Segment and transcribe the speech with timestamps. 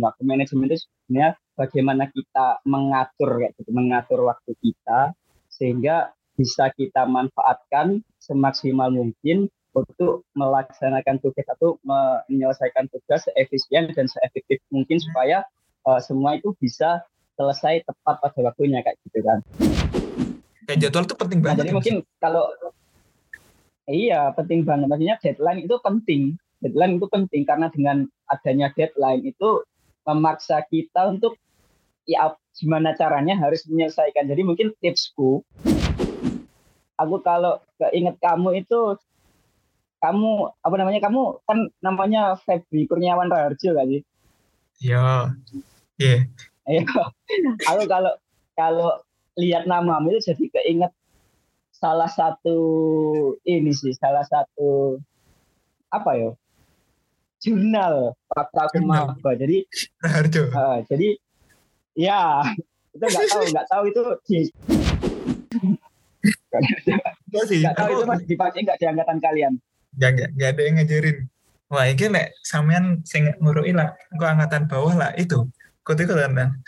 [0.00, 5.12] waktu manajemen itu sebenarnya bagaimana kita mengatur kayak gitu, mengatur waktu kita
[5.52, 14.64] sehingga bisa kita manfaatkan semaksimal mungkin untuk melaksanakan tugas atau menyelesaikan tugas seefisien dan seefektif
[14.72, 15.44] mungkin supaya
[15.84, 17.04] uh, semua itu bisa
[17.36, 19.38] selesai tepat pada waktunya kayak gitu kan.
[20.68, 21.52] Kayak jadwal itu penting banget.
[21.52, 22.44] Nah, jadi ya, mungkin kalau
[23.92, 26.22] iya penting banget maksudnya deadline itu penting.
[26.64, 29.60] Deadline itu penting karena dengan adanya deadline itu
[30.06, 31.38] memaksa kita untuk
[32.06, 34.28] ya gimana caranya harus menyelesaikan.
[34.28, 35.42] Jadi mungkin tipsku
[36.98, 38.98] aku kalau keinget kamu itu
[40.02, 44.02] kamu apa namanya kamu kan namanya Febri Kurniawan Raharjo kan sih?
[44.82, 45.30] Iya.
[45.98, 46.16] Iya.
[46.66, 46.82] Iya.
[47.70, 48.12] Aku kalau
[48.58, 48.90] kalau
[49.38, 50.92] lihat namamu itu jadi keinget
[51.70, 52.58] salah satu
[53.46, 54.98] ini sih, salah satu
[55.90, 56.30] apa ya?
[57.42, 59.30] Jurnal waktu aku maba.
[59.34, 59.66] Jadi
[59.98, 60.42] Raharjo.
[60.54, 61.18] Uh, jadi
[61.98, 62.46] ya
[62.94, 64.38] itu nggak tahu nggak tahu itu di
[67.32, 67.64] Gak sih.
[67.64, 69.52] Gak tahu itu masih dipakai nggak di angkatan kalian?
[69.96, 71.18] Gak, gak, gak ada yang ngajarin.
[71.72, 75.48] Wah, ini nek sampean sing ngurui lah, kok angkatan bawah lah itu.
[75.80, 76.60] Kok itu kan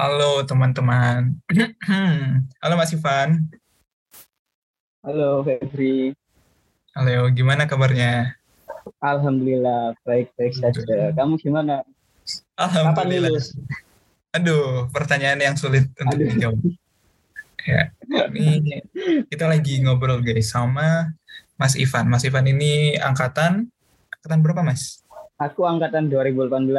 [0.00, 1.36] Halo teman-teman.
[2.64, 3.52] Halo Mas Ivan.
[5.04, 6.16] Halo Febri.
[6.96, 8.32] Halo, gimana kabarnya?
[9.04, 11.12] Alhamdulillah, baik-baik saja.
[11.12, 11.84] Kamu gimana?
[12.56, 13.44] Alhamdulillah.
[14.32, 16.32] Aduh, pertanyaan yang sulit untuk Aduh.
[16.32, 16.60] dijawab.
[17.68, 17.92] Ya,
[18.32, 18.80] ini
[19.28, 21.12] kita lagi ngobrol guys sama
[21.60, 22.08] Mas Ivan.
[22.08, 23.68] Mas Ivan ini angkatan
[24.16, 25.04] angkatan berapa Mas?
[25.36, 26.72] Aku angkatan 2018.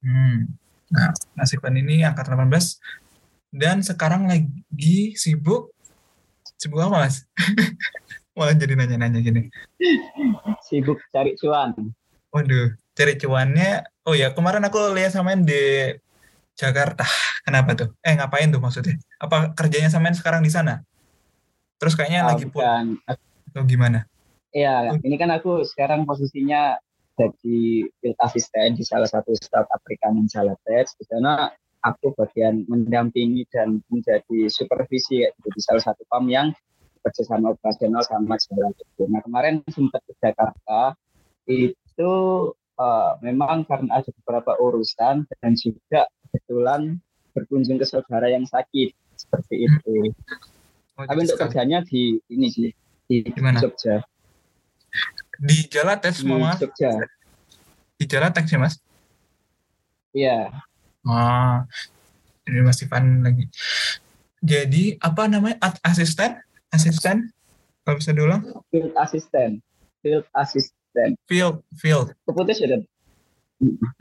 [0.00, 0.63] Hmm.
[0.94, 2.78] Nah, Mas Ivan ini angkatan 18
[3.50, 5.74] dan sekarang lagi sibuk
[6.54, 7.26] sibuk apa Mas?
[8.38, 9.50] Malah jadi nanya-nanya gini.
[10.62, 11.74] Sibuk cari cuan.
[12.34, 13.86] Waduh, cari cuannya.
[14.06, 15.94] Oh ya, kemarin aku lihat samain di
[16.58, 17.06] Jakarta.
[17.46, 17.88] Kenapa tuh?
[18.02, 18.98] Eh, ngapain tuh maksudnya?
[19.22, 20.82] Apa kerjanya samain sekarang di sana?
[21.78, 22.98] Terus kayaknya oh, lagi pulang.
[23.06, 24.06] Atau gimana?
[24.54, 24.98] Iya, oh.
[25.02, 26.78] ini kan aku sekarang posisinya
[27.14, 30.98] jadi field assistant di salah satu startup perikanan Jalatex.
[30.98, 31.50] Di sana
[31.84, 36.48] aku bagian mendampingi dan menjadi supervisi ya, di salah satu PAM yang
[37.04, 39.02] kerjasama operasional sama itu.
[39.06, 40.96] Nah kemarin sempat ke Jakarta
[41.44, 42.12] itu
[42.80, 46.96] uh, memang karena ada beberapa urusan dan juga kebetulan
[47.36, 50.10] berkunjung ke saudara yang sakit seperti itu.
[50.96, 52.70] Oh, Tapi untuk kerjanya di ini sih
[53.04, 53.60] di Di mana?
[53.60, 54.00] Jogja.
[55.40, 56.54] Di Jalan Tes Mama?
[56.56, 56.94] Jogja.
[57.98, 58.78] Di Jalan Tes ya Mas?
[60.14, 60.50] Iya.
[61.04, 61.66] Ah,
[62.46, 63.50] ini Mas Ivan lagi.
[64.44, 66.44] Jadi apa namanya asisten?
[66.74, 67.30] asisten
[67.86, 68.42] kalau bisa diulang
[68.74, 69.62] field assistant
[70.02, 72.82] field assistant field field keputus ya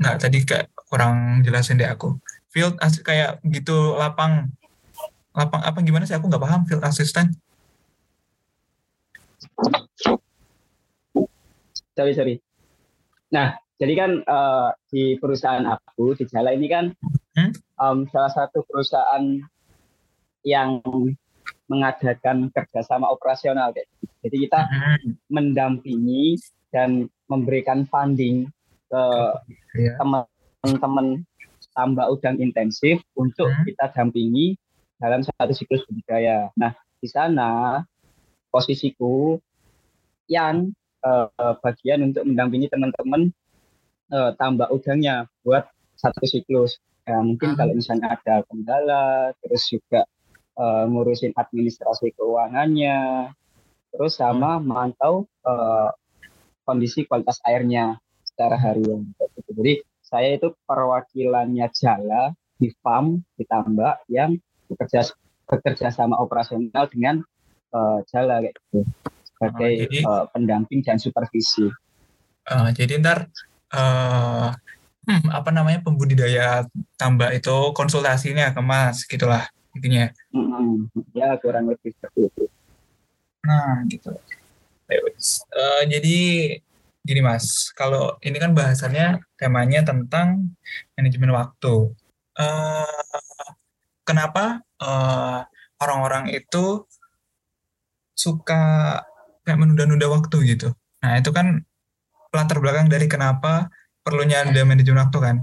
[0.02, 2.18] nggak tadi kayak kurang jelasin deh aku
[2.50, 4.50] field as kayak gitu lapang
[5.38, 7.30] lapang apa gimana sih aku nggak paham field assistant
[11.94, 12.36] sorry sorry
[13.34, 16.94] nah jadi kan uh, di perusahaan aku di Jala ini kan
[17.36, 17.52] hmm?
[17.82, 19.42] um, salah satu perusahaan
[20.46, 20.84] yang
[21.72, 24.14] mengadakan kerjasama operasional kayak gitu.
[24.28, 25.10] Jadi kita hmm.
[25.32, 26.38] mendampingi
[26.70, 28.46] dan memberikan funding
[28.92, 29.04] ke
[29.80, 29.98] iya.
[29.98, 31.24] teman-teman
[31.74, 33.66] tambak udang intensif untuk hmm.
[33.66, 34.54] kita dampingi
[35.02, 36.54] dalam satu siklus budidaya.
[36.60, 37.82] Nah, di sana
[38.54, 39.40] posisiku
[40.30, 40.72] yang
[41.04, 43.30] uh, bagian untuk mendampingi teman-teman
[44.10, 45.68] uh, tambak udangnya buat
[46.00, 46.80] satu siklus.
[47.04, 47.58] Ya, mungkin hmm.
[47.60, 50.08] kalau misalnya ada kendala, terus juga
[50.56, 53.30] uh, ngurusin administrasi keuangannya,
[53.92, 54.64] terus sama hmm.
[54.64, 55.92] memantau uh,
[56.64, 59.12] kondisi kualitas airnya secara harian.
[59.54, 64.40] Jadi saya itu perwakilannya Jala di farm di tambak yang
[64.72, 65.12] bekerja
[65.44, 67.20] bekerja sama operasional dengan
[67.76, 68.88] uh, Jala kayak gitu
[69.44, 71.68] sebagai uh, jadi, uh, pendamping dan supervisi.
[72.48, 73.28] Uh, jadi ntar
[73.76, 74.56] uh,
[75.04, 76.64] hmm, apa namanya pembudidaya
[76.96, 80.08] tambak itu konsultasinya ke Mas gitulah intinya.
[80.32, 82.44] Hmm, ya kurang lebih seperti itu.
[83.44, 84.16] Nah gitu.
[85.52, 86.20] Uh, jadi
[87.04, 90.56] gini mas, kalau ini kan bahasannya temanya tentang
[90.96, 91.92] manajemen waktu.
[92.34, 93.04] Uh,
[94.08, 95.48] kenapa orang
[95.84, 96.88] orang-orang itu
[98.14, 99.02] suka
[99.44, 100.72] kayak menunda-nunda waktu gitu?
[101.04, 101.62] Nah itu kan
[102.34, 103.70] latar belakang dari kenapa
[104.02, 105.36] perlunya ada manajemen waktu kan.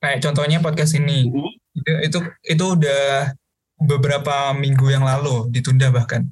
[0.00, 1.28] Kayak contohnya podcast ini.
[1.76, 3.34] Itu, itu itu udah
[3.80, 6.28] beberapa minggu yang lalu ditunda bahkan.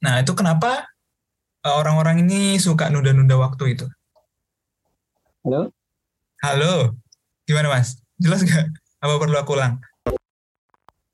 [0.00, 0.88] Nah itu kenapa
[1.64, 3.86] eh, orang-orang ini suka nunda-nunda waktu itu?
[5.44, 5.72] Halo?
[6.44, 6.94] Halo,
[7.48, 7.98] gimana mas?
[8.20, 8.68] Jelas gak?
[8.98, 9.78] Apa perlu aku ulang?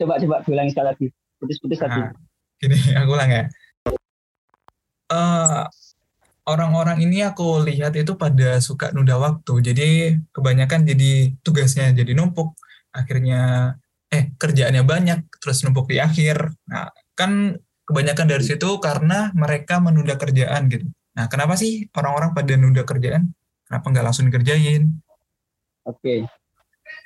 [0.00, 1.06] Coba coba ulang sekali lagi.
[1.38, 2.00] Putus-putus tadi.
[2.00, 2.12] Nah,
[2.58, 3.44] gini, aku ulang ya.
[5.14, 5.70] Uh,
[6.50, 9.62] orang-orang ini aku lihat itu pada suka nunda waktu.
[9.62, 9.88] Jadi
[10.34, 12.58] kebanyakan jadi tugasnya jadi numpuk.
[12.90, 13.74] Akhirnya
[14.10, 16.50] eh kerjaannya banyak terus numpuk di akhir.
[16.66, 17.54] Nah, kan
[17.86, 20.86] kebanyakan dari situ karena mereka menunda kerjaan gitu.
[21.14, 23.30] Nah, kenapa sih orang-orang pada nunda kerjaan?
[23.70, 24.90] Kenapa nggak langsung dikerjain?
[25.86, 26.26] Oke.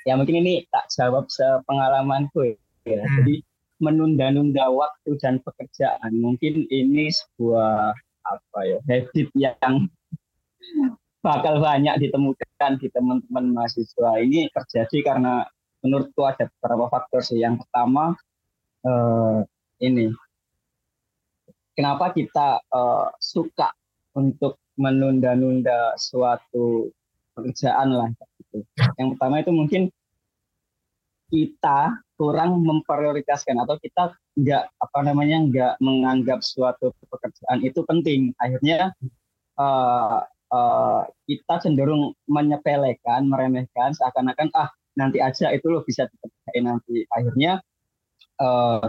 [0.06, 2.56] Ya mungkin ini tak jawab sepengalamanku
[2.86, 3.04] ya.
[3.04, 3.16] Hmm.
[3.22, 3.44] Jadi
[3.78, 6.12] menunda-nunda waktu dan pekerjaan.
[6.18, 7.94] Mungkin ini sebuah
[8.28, 9.88] apa ya habit yang
[11.24, 14.18] bakal banyak ditemukan di teman-teman mahasiswa.
[14.22, 15.46] Ini terjadi karena
[15.82, 17.38] menurutku ada beberapa faktor sih.
[17.38, 18.14] Yang pertama
[18.86, 19.40] uh,
[19.78, 20.10] ini
[21.78, 23.70] kenapa kita uh, suka
[24.18, 26.90] untuk menunda-nunda suatu
[27.34, 28.66] pekerjaan lah gitu.
[28.98, 29.82] yang pertama itu mungkin
[31.30, 38.34] kita kurang memprioritaskan atau kita nggak apa namanya nggak menganggap suatu pekerjaan itu penting.
[38.42, 38.90] Akhirnya
[39.54, 44.68] uh, uh, kita cenderung menyepelekan meremehkan seakan-akan ah
[44.98, 47.06] nanti aja itu lo bisa dikerjain nanti.
[47.14, 47.62] Akhirnya
[48.42, 48.82] uh,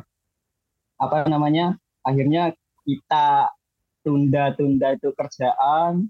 [0.97, 3.53] apa namanya akhirnya kita
[4.01, 6.09] tunda-tunda itu kerjaan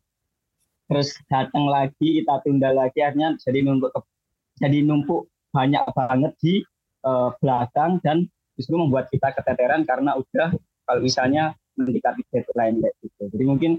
[0.89, 3.94] terus datang lagi kita tunda lagi akhirnya jadi numpuk
[4.57, 6.54] jadi numpuk banyak banget di
[7.04, 8.28] uh, belakang dan
[8.60, 10.51] justru membuat kita keteteran karena udah
[10.84, 13.24] kalau misalnya mendekati deadline kayak gitu.
[13.31, 13.72] Jadi mungkin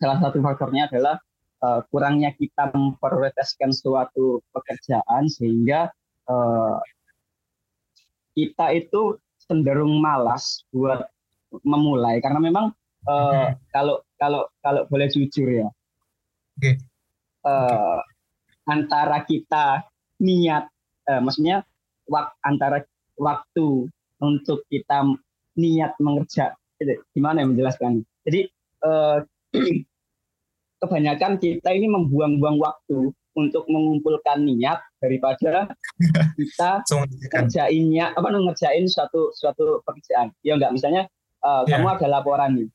[0.00, 1.20] salah satu faktornya adalah
[1.60, 5.92] uh, kurangnya kita memprioritaskan suatu pekerjaan sehingga
[6.28, 6.80] uh,
[8.36, 11.08] kita itu cenderung malas buat
[11.64, 12.72] memulai karena memang
[13.08, 13.52] uh, hmm.
[13.72, 15.68] kalau kalau kalau boleh jujur ya
[16.58, 16.76] okay.
[17.46, 18.02] Uh,
[18.66, 19.86] antara kita
[20.18, 20.66] niat
[21.06, 21.62] uh, maksudnya
[22.06, 22.82] wak, antara
[23.18, 23.90] waktu
[24.22, 25.16] untuk kita
[25.56, 26.56] niat mengerja.
[27.16, 28.04] Gimana yang menjelaskan?
[28.28, 28.48] Jadi
[28.84, 29.24] uh,
[30.84, 35.68] kebanyakan kita ini membuang-buang waktu untuk mengumpulkan niat daripada
[36.40, 36.84] kita
[37.28, 40.32] kerjainnya apa ngerjain suatu suatu pekerjaan.
[40.40, 40.72] Ya enggak?
[40.72, 41.08] Misalnya
[41.44, 41.80] uh, eh, yeah.
[41.80, 42.68] kamu ada laporan nih.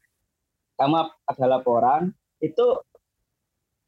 [0.78, 0.96] Kamu
[1.30, 2.66] ada laporan itu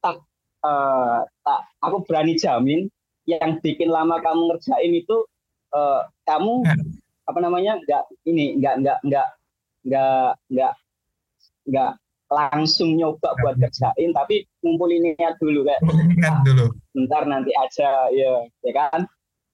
[0.01, 0.21] tak
[0.65, 2.89] uh, tak aku berani jamin
[3.25, 5.25] yang bikin lama kamu ngerjain itu
[5.73, 6.75] uh, kamu ya.
[7.27, 9.27] apa namanya nggak ini nggak nggak nggak
[9.83, 10.73] nggak nggak
[11.67, 11.91] nggak
[12.33, 16.65] langsung nyoba buat kerjain tapi ngumpulin niat dulu kayak niat dulu.
[16.95, 19.01] bentar nanti aja ya ya kan?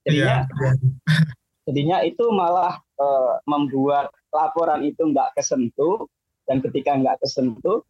[0.08, 0.72] Jadinya ya,
[1.68, 6.08] jadinya itu malah uh, membuat laporan itu nggak kesentuh
[6.48, 7.84] dan ketika nggak kesentuh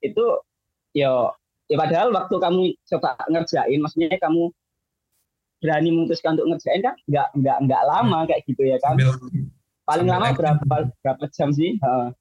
[0.00, 0.24] itu
[0.94, 1.34] ya
[1.68, 4.48] ya padahal waktu kamu coba ngerjain maksudnya kamu
[5.58, 6.94] berani memutuskan untuk ngerjain kan?
[7.06, 8.98] Nggak nggak nggak lama kayak gitu ya kan?
[9.88, 10.62] Paling lama berapa
[11.02, 11.80] berapa jam sih?
[11.80, 12.12] Uh,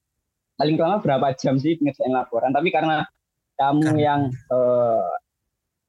[0.57, 2.55] paling lama berapa jam sih ngerjain laporan?
[2.55, 3.05] Tapi karena
[3.57, 3.97] kamu kan.
[3.97, 4.21] yang
[4.53, 5.11] uh,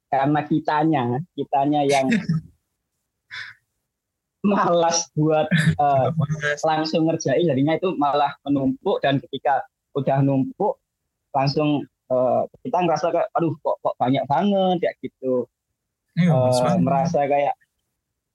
[0.09, 1.05] karena kitanya
[1.37, 2.09] kitanya yang
[4.49, 5.44] malas buat
[5.77, 6.09] uh,
[6.65, 9.61] langsung ngerjain jadinya itu malah menumpuk dan ketika
[9.93, 10.81] udah numpuk
[11.37, 15.44] langsung uh, kita ngerasa kayak aduh kok kok banyak banget ya gitu
[16.27, 17.55] uh, merasa kayak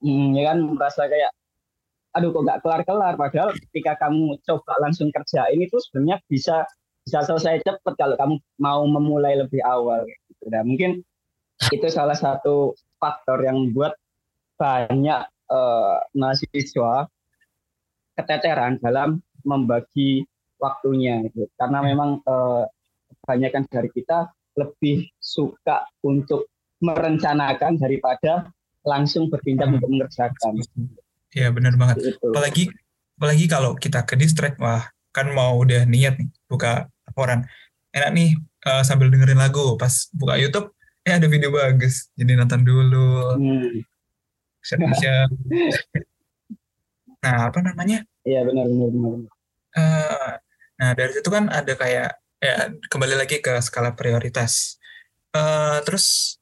[0.00, 1.32] hmm, ya kan merasa kayak
[2.14, 6.62] aduh kok nggak kelar-kelar padahal ketika kamu coba langsung kerja ini tuh sebenarnya bisa
[7.04, 10.48] bisa selesai cepat kalau kamu mau memulai lebih awal gitu.
[10.48, 11.04] Nah, mungkin
[11.68, 14.00] itu salah satu faktor yang membuat
[14.56, 17.10] banyak uh, mahasiswa
[18.16, 20.24] keteteran dalam membagi
[20.56, 21.44] waktunya gitu.
[21.60, 21.86] Karena hmm.
[21.92, 22.64] memang uh,
[23.20, 26.48] kebanyakan dari kita lebih suka untuk
[26.82, 28.50] merencanakan daripada
[28.84, 29.76] langsung bertindak hmm.
[29.80, 30.52] untuk mengerjakan.
[31.34, 32.14] Iya benar banget.
[32.14, 32.30] Itu.
[32.30, 32.64] Apalagi
[33.18, 37.46] apalagi kalau kita ke distrik, wah kan mau udah niat nih buka laporan.
[37.94, 38.30] Enak nih
[38.66, 40.74] uh, sambil dengerin lagu, pas buka YouTube,
[41.06, 43.38] eh ada video bagus, jadi nonton dulu.
[43.38, 43.82] Hmm.
[47.24, 48.04] Nah apa namanya?
[48.28, 49.12] Iya benar benar benar.
[49.72, 50.32] Uh,
[50.76, 54.76] nah dari situ kan ada kayak ya kembali lagi ke skala prioritas.
[55.32, 56.36] Uh, terus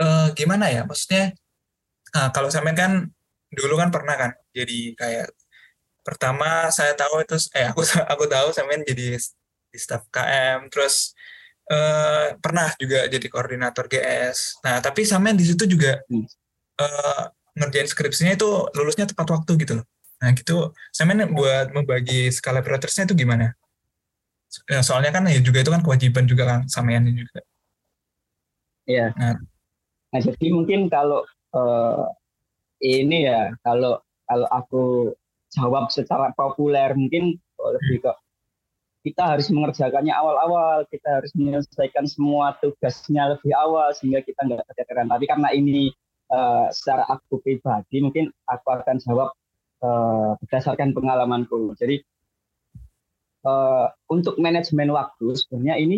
[0.00, 1.34] uh, gimana ya maksudnya
[2.14, 2.92] nah, kalau sampean kan
[3.48, 5.28] dulu kan pernah kan jadi kayak
[6.04, 9.18] pertama saya tahu itu eh aku aku tahu sampean jadi
[9.68, 11.12] di staff KM terus
[11.68, 16.00] uh, pernah juga jadi koordinator GS nah tapi sampean di situ juga
[16.80, 17.24] uh,
[17.58, 19.86] ngerjain skripsinya itu lulusnya tepat waktu gitu loh.
[20.22, 23.54] Nah gitu, saya main buat membagi skala prioritasnya itu gimana?
[24.70, 27.38] Ya, soalnya kan ya juga itu kan kewajiban juga kan ini juga.
[28.88, 29.12] Iya.
[29.14, 29.36] Nah,
[30.08, 32.08] nah jadi mungkin kalau uh,
[32.80, 34.84] ini ya kalau kalau aku
[35.52, 38.12] jawab secara populer mungkin lebih ke
[39.06, 45.08] kita harus mengerjakannya awal-awal, kita harus menyelesaikan semua tugasnya lebih awal sehingga kita nggak keteteran.
[45.08, 45.94] Tapi karena ini
[46.28, 49.32] uh, secara aku pribadi, mungkin aku akan jawab
[49.80, 51.72] uh, berdasarkan pengalamanku.
[51.78, 52.02] Jadi
[53.48, 55.96] uh, untuk manajemen waktu sebenarnya ini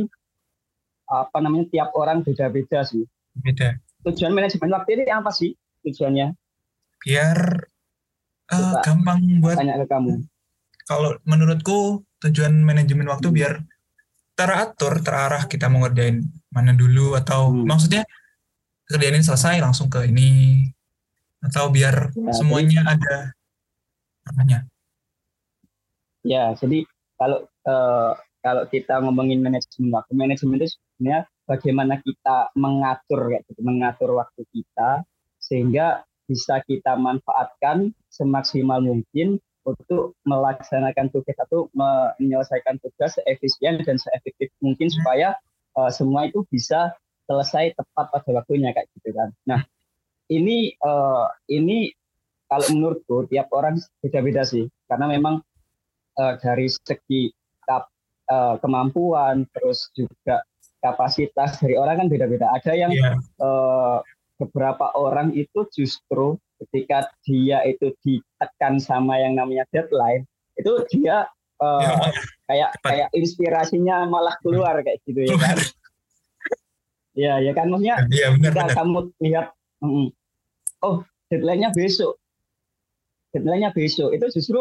[1.11, 3.03] apa namanya tiap orang beda-beda sih.
[3.35, 3.75] Beda.
[4.07, 5.53] Tujuan manajemen waktu ini apa sih
[5.85, 6.33] tujuannya?
[7.01, 7.39] Biar
[8.53, 10.25] uh, gampang buat tanya ke kamu.
[10.89, 13.37] Kalau menurutku tujuan manajemen waktu hmm.
[13.37, 13.53] biar
[14.35, 17.69] teratur, terarah kita mau ngerjain mana dulu atau hmm.
[17.69, 18.03] maksudnya
[18.89, 20.67] kerjaan ini selesai langsung ke ini
[21.41, 23.17] atau biar ya, semuanya jadi, ada
[24.29, 24.59] namanya.
[26.21, 26.85] Ya, jadi
[27.17, 34.15] kalau uh, kalau kita ngomongin manajemen waktu, manajemen itu sebenarnya bagaimana kita mengatur ya, mengatur
[34.15, 35.03] waktu kita
[35.43, 44.55] sehingga bisa kita manfaatkan semaksimal mungkin untuk melaksanakan tugas atau menyelesaikan tugas seefisien dan seefektif
[44.63, 45.35] mungkin supaya
[45.75, 46.95] uh, semua itu bisa
[47.27, 49.35] selesai tepat pada waktunya kayak gitu kan.
[49.51, 49.61] Nah
[50.31, 51.91] ini uh, ini
[52.47, 55.43] kalau menurutku tiap orang beda-beda sih karena memang
[56.15, 57.35] uh, dari segi
[58.31, 60.47] uh, kemampuan terus juga
[60.81, 62.49] kapasitas dari orang kan beda-beda.
[62.57, 63.15] Ada yang yeah.
[63.17, 63.45] Iya.
[63.45, 63.99] uh,
[64.41, 70.25] beberapa orang itu justru ketika dia itu ditekan sama yang namanya deadline
[70.57, 71.29] itu dia
[71.61, 72.09] uh, ya,
[72.49, 72.89] kayak cepat.
[72.89, 75.57] kayak inspirasinya malah keluar kayak gitu ya kan
[77.13, 78.77] ya ya kan maksudnya ya, benar, ketika benar.
[78.77, 79.47] kamu lihat
[79.85, 80.09] mm,
[80.85, 80.97] oh
[81.29, 82.17] deadline-nya besok
[83.37, 84.61] deadline-nya besok itu justru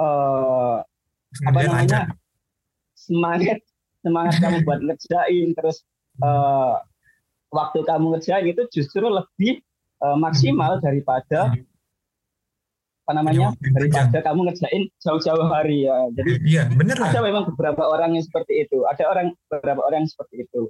[0.00, 0.80] uh,
[1.44, 2.00] apa namanya
[2.96, 3.60] semangat
[4.02, 5.82] semangat kamu buat ngerjain terus
[6.22, 6.78] uh,
[7.52, 9.60] waktu kamu ngerjain itu justru lebih
[10.04, 10.82] uh, maksimal hmm.
[10.84, 11.64] daripada hmm.
[13.08, 15.96] apa namanya daripada kamu ngerjain jauh-jauh hari ya.
[16.12, 18.84] Jadi iya, bener ada memang beberapa orang yang seperti itu.
[18.84, 20.68] Ada orang beberapa orang yang seperti itu.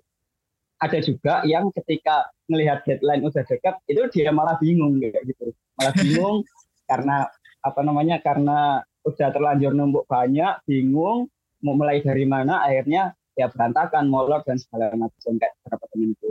[0.79, 5.51] Ada juga yang ketika melihat deadline udah dekat itu dia malah bingung gitu.
[5.83, 6.47] Malah bingung
[6.87, 7.27] karena
[7.59, 11.27] apa namanya karena udah terlanjur numpuk banyak, bingung
[11.65, 16.31] mau mulai dari mana akhirnya ya berantakan, molor dan segala macam kayak beberapa teman itu.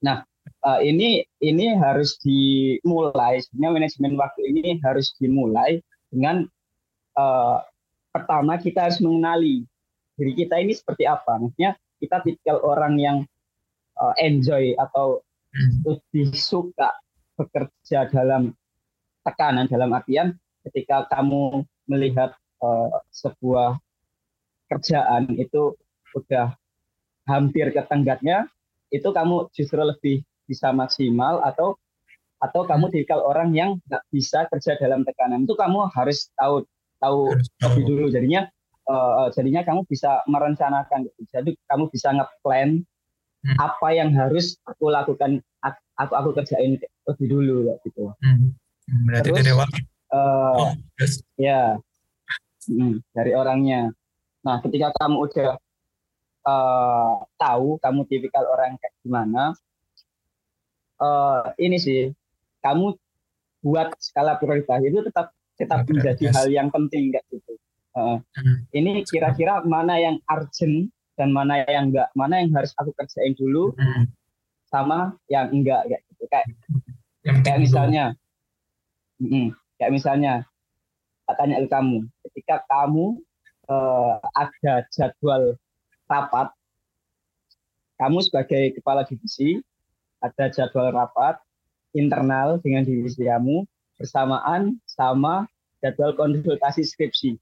[0.00, 0.24] Nah,
[0.64, 6.48] uh, ini ini harus dimulai sebenarnya manajemen waktu ini harus dimulai dengan
[7.18, 7.60] uh,
[8.12, 9.64] pertama kita harus mengenali
[10.16, 13.18] diri kita ini seperti apa maksudnya kita tipikal orang yang
[13.96, 15.24] uh, enjoy atau
[15.86, 16.92] lebih suka
[17.36, 18.52] bekerja dalam
[19.24, 20.36] tekanan dalam artian
[20.68, 23.80] ketika kamu melihat uh, sebuah
[24.72, 25.76] kerjaan itu
[26.16, 26.56] udah
[27.28, 28.48] hampir ke tenggatnya
[28.88, 31.76] itu kamu justru lebih bisa maksimal atau
[32.42, 35.46] atau kamu tipikal orang yang nggak bisa kerja dalam tekanan.
[35.46, 36.66] Itu kamu harus tahu
[36.98, 37.30] tahu
[37.62, 38.06] lebih dulu.
[38.10, 38.50] Jadinya
[38.90, 42.82] uh, jadinya kamu bisa merencanakan jadi kamu bisa ngeplan
[43.46, 43.56] hmm.
[43.62, 45.38] apa yang harus aku lakukan
[45.96, 48.10] aku aku kerjain lebih dulu gitu.
[48.20, 48.58] Hmm.
[49.06, 49.64] berarti Terus, dari uh,
[50.58, 51.22] oh, yes.
[51.38, 51.78] ya.
[52.62, 53.90] Hmm, dari orangnya
[54.42, 55.50] nah ketika kamu udah
[56.46, 59.54] uh, tahu kamu tipikal orang kayak gimana
[61.02, 62.10] uh, ini sih
[62.62, 62.94] kamu
[63.62, 67.54] buat skala prioritas itu tetap tetap menjadi hal yang penting kayak gitu.
[67.92, 68.56] Uh, hmm.
[68.72, 73.76] Ini kira-kira mana yang urgent dan mana yang enggak, mana yang harus aku kerjain dulu,
[73.76, 74.08] hmm.
[74.66, 76.24] sama yang enggak kayak gitu.
[76.26, 76.46] Kayak,
[77.22, 78.04] yang kayak misalnya,
[79.20, 80.32] mm, kayak misalnya,
[81.36, 83.20] tanya ke kamu, ketika kamu
[83.72, 85.56] uh, ada jadwal
[86.06, 86.52] rapat,
[87.96, 89.64] kamu sebagai kepala divisi
[90.20, 91.40] ada jadwal rapat
[91.96, 93.64] internal dengan divisi kamu
[93.96, 95.48] bersamaan sama
[95.80, 97.36] jadwal konsultasi skripsi.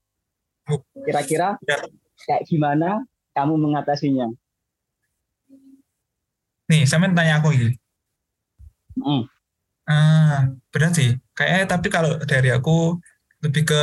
[1.04, 1.76] Kira-kira ya.
[2.26, 3.02] kayak gimana
[3.34, 4.30] kamu mengatasinya?
[6.70, 7.74] Nih, saya mau tanya aku ini.
[8.94, 9.26] Mm.
[9.90, 11.18] Ah, benar sih.
[11.34, 12.94] Kayaknya tapi kalau dari aku
[13.42, 13.82] lebih ke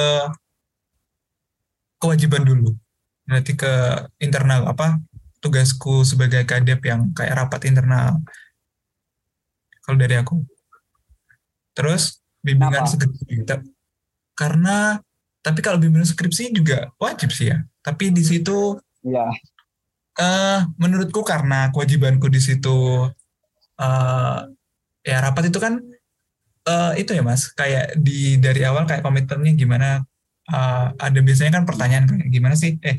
[2.02, 2.74] kewajiban dulu.
[3.28, 3.74] Berarti ke
[4.24, 5.02] internal apa
[5.44, 8.22] tugasku sebagai kadep yang kayak rapat internal
[9.84, 10.42] kalau dari aku.
[11.78, 13.46] Terus bimbingan skripsi
[14.38, 15.02] karena
[15.42, 17.62] tapi kalau bimbingan skripsi juga wajib sih ya.
[17.82, 19.28] Tapi di situ ya.
[20.18, 23.06] Uh, menurutku karena kewajibanku di situ
[23.78, 24.40] uh,
[25.06, 25.78] ya rapat itu kan
[26.68, 29.90] uh, itu ya mas kayak di dari awal kayak komitmennya gimana
[30.52, 32.80] uh, ada biasanya kan pertanyaan kayak gimana sih?
[32.84, 32.98] Eh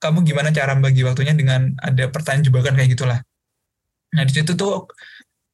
[0.00, 3.20] kamu gimana cara bagi waktunya dengan ada pertanyaan jebakan kayak gitulah.
[4.16, 4.88] Nah di situ tuh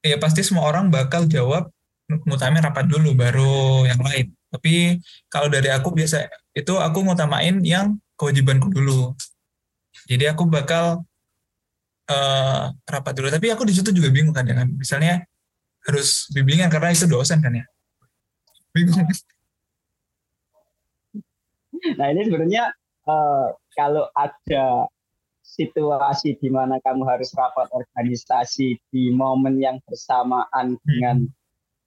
[0.00, 1.66] ya pasti semua orang bakal jawab
[2.06, 4.30] ngutamain rapat dulu baru yang lain.
[4.46, 9.12] Tapi kalau dari aku biasa itu aku ngutamain yang kewajibanku dulu.
[10.06, 11.02] Jadi aku bakal
[12.06, 13.28] uh, rapat dulu.
[13.34, 15.26] Tapi aku di situ juga bingung kan dengan misalnya
[15.86, 17.66] harus bimbingan karena itu dosen kan ya?
[18.70, 19.02] Bingung
[21.98, 22.74] nah ini sebenarnya
[23.06, 24.88] uh, kalau ada
[25.46, 30.82] situasi di mana kamu harus rapat organisasi di momen yang bersamaan hmm.
[30.82, 31.16] dengan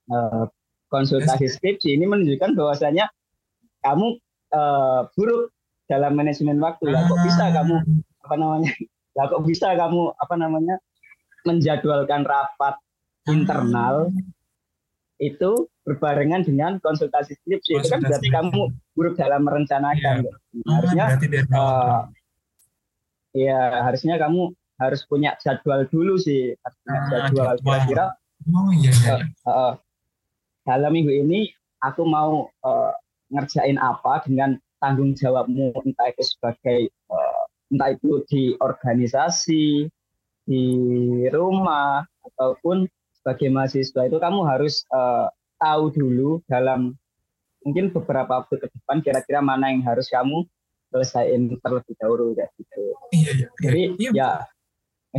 [0.09, 0.43] uh,
[0.89, 3.11] konsultasi skripsi ini menunjukkan bahwasanya
[3.83, 4.17] kamu
[4.55, 5.51] uh, buruk
[5.91, 6.89] dalam manajemen waktu.
[6.89, 7.75] Lah kok bisa kamu
[8.25, 8.71] apa namanya
[9.17, 10.75] lah kok bisa kamu apa namanya
[11.43, 12.75] menjadwalkan rapat
[13.27, 14.09] internal
[15.19, 17.83] itu berbarengan dengan konsultasi skripsi.
[17.83, 20.33] Itu kan berarti kamu buruk dalam merencanakan ya.
[20.63, 21.05] nah, harusnya
[21.51, 22.01] uh,
[23.35, 26.55] ya harusnya kamu harus punya jadwal dulu sih.
[26.63, 28.15] Ah, jadwal kira-kira
[28.55, 29.15] oh, iya, iya.
[29.43, 29.73] Uh, uh,
[30.63, 31.51] dalam minggu ini
[31.83, 32.93] aku mau uh,
[33.29, 37.43] ngerjain apa dengan tanggung jawabmu entah itu sebagai uh,
[37.75, 39.91] entah itu di organisasi
[40.47, 40.63] di
[41.29, 42.87] rumah ataupun
[43.19, 45.27] sebagai mahasiswa itu kamu harus uh,
[45.59, 46.95] tahu dulu dalam
[47.67, 50.47] mungkin beberapa waktu ke depan kira-kira mana yang harus kamu
[50.89, 52.83] selesaiin terlebih dahulu kayak gitu.
[53.13, 53.47] Iya, iya.
[53.59, 54.11] Jadi iya.
[54.15, 54.31] ya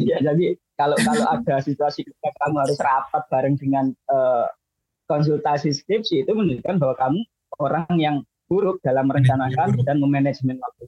[0.00, 4.49] ya jadi kalau kalau ada situasi ketika kamu harus rapat bareng dengan uh,
[5.11, 7.21] konsultasi skripsi itu menunjukkan bahwa kamu
[7.61, 8.16] orang yang
[8.49, 10.83] buruk dalam merencanakan dan memanajemen waktu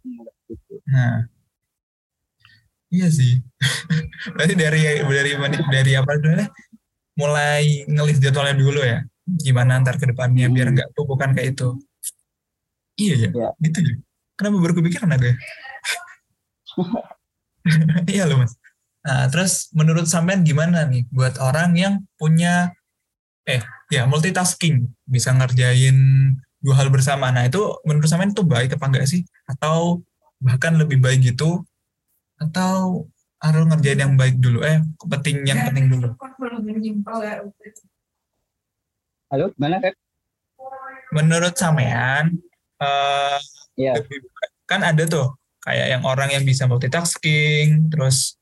[0.50, 0.75] gitu.
[0.90, 1.31] Nah,
[2.90, 3.38] iya sih.
[4.35, 5.31] Berarti dari dari
[5.71, 6.42] dari apa dulu
[7.23, 9.07] mulai ngelis jadwalnya dulu ya.
[9.23, 10.55] Gimana antar ke depannya hmm.
[10.59, 11.69] biar nggak bukan kayak itu.
[12.99, 13.49] Iya ya, ya.
[13.62, 13.95] gitu ya.
[14.35, 15.37] Kenapa baru kepikiran aku ya?
[18.11, 18.59] Iya loh mas.
[19.07, 22.75] Nah terus menurut sampean gimana nih buat orang yang punya
[23.47, 25.94] eh ya multitasking bisa ngerjain
[26.59, 27.31] dua hal bersama.
[27.31, 29.23] Nah itu menurut sampean itu baik apa enggak sih?
[29.47, 30.03] Atau
[30.42, 31.62] bahkan lebih baik gitu?
[32.38, 33.07] Atau
[33.42, 34.62] harus ngerjain yang baik dulu.
[34.62, 34.78] Eh
[35.11, 36.14] penting yang penting dulu.
[39.33, 39.96] halo mana kan
[41.16, 42.37] menurut sampean
[42.76, 43.40] uh,
[43.81, 43.96] ya.
[44.68, 45.33] kan ada tuh
[45.64, 48.37] kayak yang orang yang bisa multitasking terus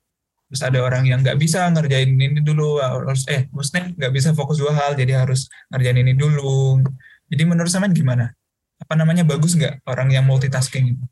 [0.51, 4.59] terus ada orang yang nggak bisa ngerjain ini dulu harus eh maksudnya nggak bisa fokus
[4.59, 6.83] dua hal jadi harus ngerjain ini dulu.
[7.31, 8.35] Jadi menurut sampean gimana?
[8.83, 11.05] Apa namanya bagus nggak orang yang multitasking itu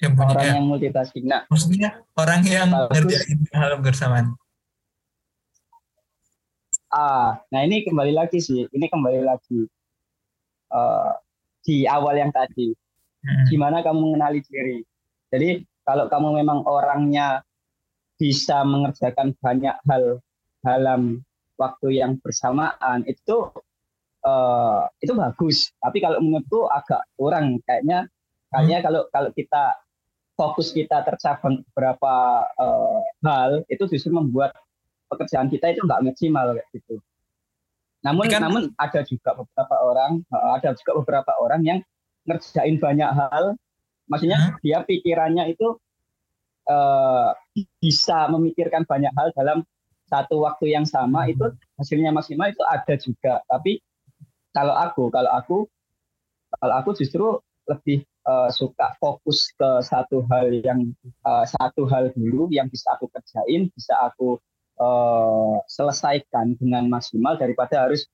[0.00, 1.24] yang punya orang yang multitasking.
[1.28, 4.32] Nah, maksudnya orang yang ngerjain hal bersamaan.
[6.90, 9.62] Ah, nah ini kembali lagi sih, ini kembali lagi
[10.74, 11.14] uh,
[11.62, 12.74] di awal yang tadi,
[13.22, 13.46] hmm.
[13.46, 14.82] gimana kamu mengenali diri.
[15.30, 17.46] Jadi kalau kamu memang orangnya
[18.18, 20.18] bisa mengerjakan banyak hal
[20.66, 21.22] dalam
[21.56, 23.52] waktu yang bersamaan itu
[24.26, 25.70] uh, itu bagus.
[25.78, 28.08] Tapi kalau menurutku agak kurang kayaknya.
[28.50, 28.84] Kayaknya hmm.
[28.90, 29.78] kalau kalau kita
[30.40, 34.56] fokus kita tercabang beberapa uh, hal itu justru membuat
[35.12, 36.96] pekerjaan kita itu nggak maksimal kayak gitu.
[38.00, 41.78] Namun kan, namun ada juga beberapa orang uh, ada juga beberapa orang yang
[42.24, 43.52] ngerjain banyak hal,
[44.08, 44.64] maksudnya hmm?
[44.64, 45.76] dia pikirannya itu
[46.72, 47.36] uh,
[47.76, 49.60] bisa memikirkan banyak hal dalam
[50.08, 51.36] satu waktu yang sama hmm.
[51.36, 51.44] itu
[51.76, 53.44] hasilnya maksimal itu ada juga.
[53.44, 53.84] Tapi
[54.56, 55.56] kalau aku kalau aku
[56.56, 57.28] kalau aku justru
[57.68, 60.92] lebih uh, suka fokus ke satu hal yang
[61.24, 64.36] uh, satu hal dulu yang bisa aku kerjain, bisa aku
[64.80, 68.08] uh, selesaikan dengan maksimal daripada harus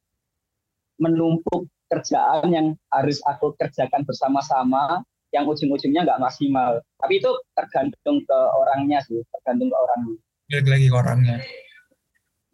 [0.99, 6.83] menumpuk kerjaan yang harus aku kerjakan bersama-sama yang ujung-ujungnya nggak maksimal.
[6.99, 10.19] Tapi itu tergantung ke orangnya sih, tergantung ke orangnya.
[10.51, 11.37] Lagi lagi ke orangnya.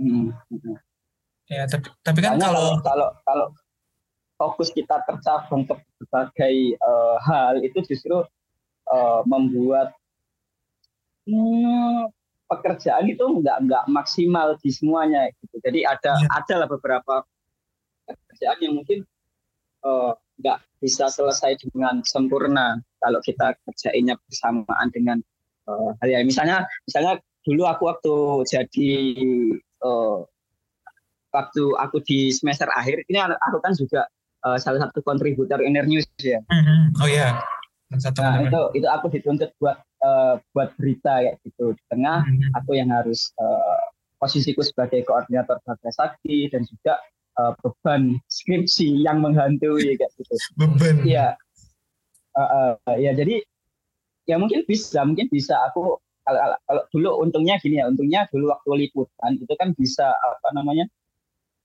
[0.00, 0.28] Hmm.
[1.52, 3.46] Ya, tapi tapi kan kalau kalau kalau
[4.42, 8.26] fokus kita tercabang ke berbagai uh, hal itu justru
[8.90, 9.94] uh, membuat
[11.30, 12.10] hmm,
[12.50, 15.62] pekerjaan itu nggak nggak maksimal di semuanya gitu.
[15.62, 16.26] Jadi ada ya.
[16.42, 17.22] ada lah beberapa
[18.02, 19.06] pekerjaan yang mungkin
[19.86, 25.22] uh, nggak bisa selesai dengan sempurna kalau kita kerjainnya bersamaan dengan
[25.70, 28.14] uh, hal yang misalnya misalnya dulu aku waktu
[28.50, 28.90] jadi
[29.86, 30.26] uh,
[31.30, 34.10] waktu aku di semester akhir ini aku kan juga
[34.46, 36.42] uh, salah satu kontributor Inner News ya.
[36.46, 36.80] Mm-hmm.
[37.02, 37.40] Oh iya.
[37.92, 42.56] Satu nah itu itu aku dituntut buat uh, buat berita ya gitu di tengah mm-hmm.
[42.56, 43.80] aku yang harus uh,
[44.16, 46.96] posisiku sebagai koordinator Bagas Sakti dan juga
[47.36, 50.34] uh, beban skripsi yang menghantui kayak gitu.
[50.56, 51.04] Beban.
[51.04, 51.36] Iya.
[52.32, 53.44] Uh, uh, ya jadi
[54.24, 58.86] ya mungkin bisa, mungkin bisa aku kalau, kalau dulu untungnya gini ya, untungnya dulu waktu
[58.86, 60.86] liputan itu kan bisa apa namanya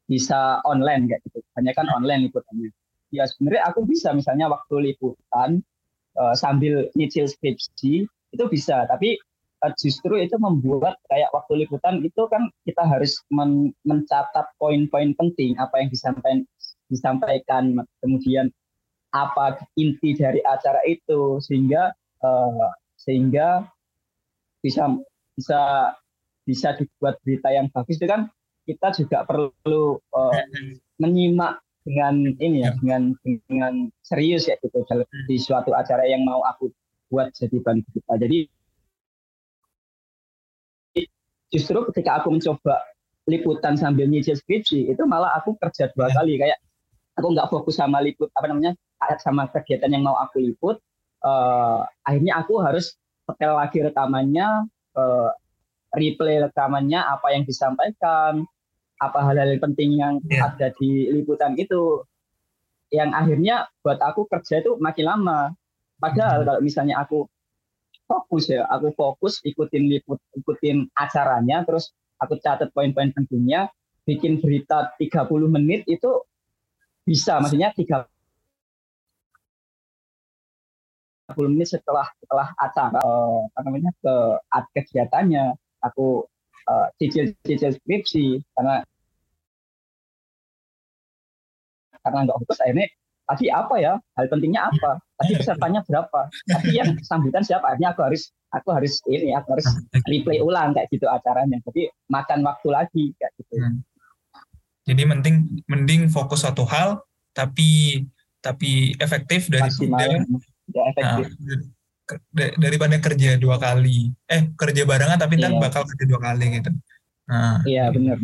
[0.08, 2.72] bisa online kayak gitu, banyak kan online liputannya.
[3.12, 5.64] Ya sebenarnya aku bisa misalnya waktu liputan
[6.16, 9.20] uh, sambil nyicil skripsi itu bisa, tapi
[9.64, 15.56] uh, justru itu membuat kayak waktu liputan itu kan kita harus men mencatat poin-poin penting
[15.60, 16.38] apa yang disampaikan
[16.88, 17.64] disampaikan
[18.00, 18.48] kemudian
[19.12, 21.92] apa inti dari acara itu sehingga
[22.24, 23.68] uh, sehingga
[24.60, 24.88] bisa
[25.36, 25.94] bisa
[26.48, 28.00] bisa dibuat berita yang bagus.
[28.00, 28.32] Itu kan
[28.68, 30.44] kita juga perlu uh,
[31.00, 33.02] menyimak dengan ini ya, ya dengan
[33.48, 34.84] dengan serius ya gitu
[35.32, 36.68] di suatu acara yang mau aku
[37.08, 38.14] buat jadi bahan berita.
[38.20, 38.40] Jadi
[41.48, 42.84] justru ketika aku mencoba
[43.32, 46.20] liputan sambil nyicil skripsi itu malah aku kerja dua ya.
[46.20, 46.60] kali kayak
[47.16, 48.76] aku nggak fokus sama liput apa namanya
[49.24, 50.84] sama kegiatan yang mau aku liput
[51.24, 54.48] uh, akhirnya aku harus setel lagi rekamannya,
[54.96, 55.30] uh,
[55.96, 58.48] replay rekamannya, apa yang disampaikan,
[58.98, 60.50] apa hal-hal penting yang yeah.
[60.50, 62.02] ada di liputan itu,
[62.90, 65.40] yang akhirnya buat aku kerja itu makin lama.
[65.98, 66.48] Padahal hmm.
[66.48, 67.26] kalau misalnya aku
[68.08, 73.70] fokus ya, aku fokus ikutin liput, ikutin acaranya, terus aku catat poin-poin pentingnya,
[74.08, 76.24] bikin berita 30 menit itu
[77.04, 78.08] bisa, maksudnya 30
[81.28, 84.16] 30 menit setelah setelah acara uh, apa namanya ke
[84.80, 86.24] kegiatannya aku
[86.68, 88.84] uh, cicil cicil skripsi karena
[92.04, 92.88] karena nggak fokus akhirnya
[93.28, 93.94] tadi apa ya?
[94.16, 95.04] Hal pentingnya apa?
[95.20, 96.32] Tadi pesertanya berapa?
[96.48, 97.76] Tapi yang sambutan siapa?
[97.76, 99.68] Akhirnya aku harus aku harus ini aku harus
[100.08, 101.60] replay ulang kayak gitu acaranya.
[101.68, 103.56] Jadi makan waktu lagi kayak gitu.
[103.60, 103.84] Hmm.
[104.88, 107.04] jadi mending mending fokus satu hal
[107.36, 108.00] tapi
[108.40, 110.24] tapi efektif dari tidak
[110.96, 111.28] efektif.
[111.28, 111.60] Nah,
[112.58, 115.60] daripada kerja dua kali, eh kerja barengan tapi ntar iya.
[115.60, 116.72] bakal kerja dua kali gitu.
[117.28, 118.16] Nah, iya benar.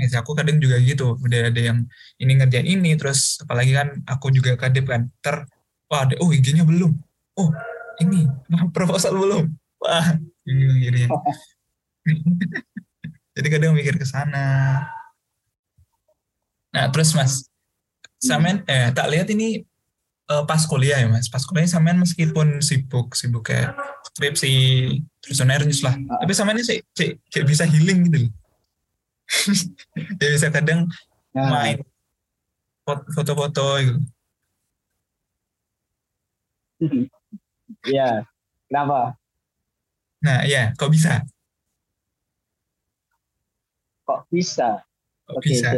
[0.00, 1.84] Ya, aku kadang juga gitu, udah ada yang
[2.16, 5.44] ini ngerjain ini, terus apalagi kan aku juga kadip kan, ter,
[5.92, 6.96] wah ada, oh IG-nya belum,
[7.36, 7.50] oh
[8.00, 8.24] ini
[8.76, 10.16] proposal belum, wah
[10.48, 11.02] ini jadi,
[13.36, 14.88] jadi kadang mikir ke sana.
[16.72, 17.50] Nah terus mas,
[18.20, 19.64] Samen, eh tak lihat ini
[20.30, 23.74] uh, pas kuliah ya mas pas kuliah sampean meskipun sibuk sibuk kayak
[24.14, 24.54] skripsi
[25.18, 26.18] terus nerjus lah uh.
[26.22, 28.18] tapi sampean ini sih kayak bisa healing gitu
[30.22, 30.86] ya bisa kadang
[31.34, 31.50] uh.
[31.50, 31.82] main
[32.86, 34.00] foto-foto gitu
[37.86, 38.26] Iya,
[38.68, 39.16] kenapa?
[40.20, 41.24] Nah, ya, kok bisa?
[44.04, 44.84] Kok bisa?
[45.24, 45.70] Kok Oke, bisa?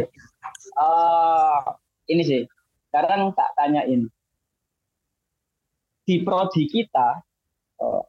[0.74, 1.62] Uh,
[2.10, 2.42] ini sih,
[2.90, 4.08] sekarang tak tanyain
[6.02, 7.22] di prodi kita
[7.82, 8.02] uh,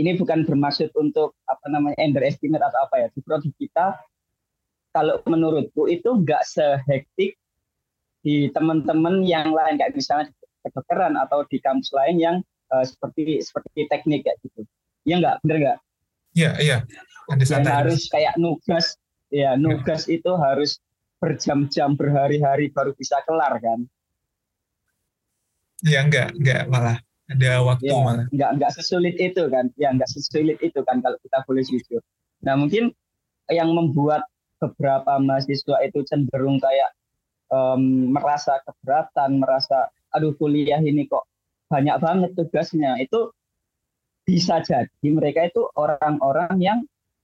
[0.00, 3.08] ini bukan bermaksud untuk apa namanya underestimate atau apa ya.
[3.12, 4.00] Di prodi kita
[4.90, 7.36] kalau menurutku itu nggak sehektik
[8.20, 10.34] di teman-teman yang lain kayak misalnya di
[10.66, 12.36] kedokteran atau di kampus lain yang
[12.72, 14.64] uh, seperti seperti teknik kayak gitu.
[15.04, 15.36] Ya nggak?
[15.44, 15.78] Bener nggak?
[16.36, 16.78] Iya iya.
[17.30, 18.98] Yang harus kayak nugas
[19.30, 20.18] ya nugas ya.
[20.18, 20.82] itu harus
[21.22, 23.86] berjam-jam berhari-hari baru bisa kelar kan
[25.86, 26.98] Ya enggak, enggak malah
[27.30, 28.26] ada waktu ya, malah.
[28.34, 29.70] Enggak enggak sesulit itu kan.
[29.80, 32.02] Ya enggak sesulit itu kan kalau kita boleh jujur.
[32.44, 32.92] Nah, mungkin
[33.48, 34.24] yang membuat
[34.60, 36.90] beberapa mahasiswa itu cenderung kayak
[37.48, 41.24] um, merasa keberatan, merasa aduh kuliah ini kok
[41.72, 43.00] banyak banget tugasnya.
[43.00, 43.32] Itu
[44.26, 46.78] bisa jadi mereka itu orang-orang yang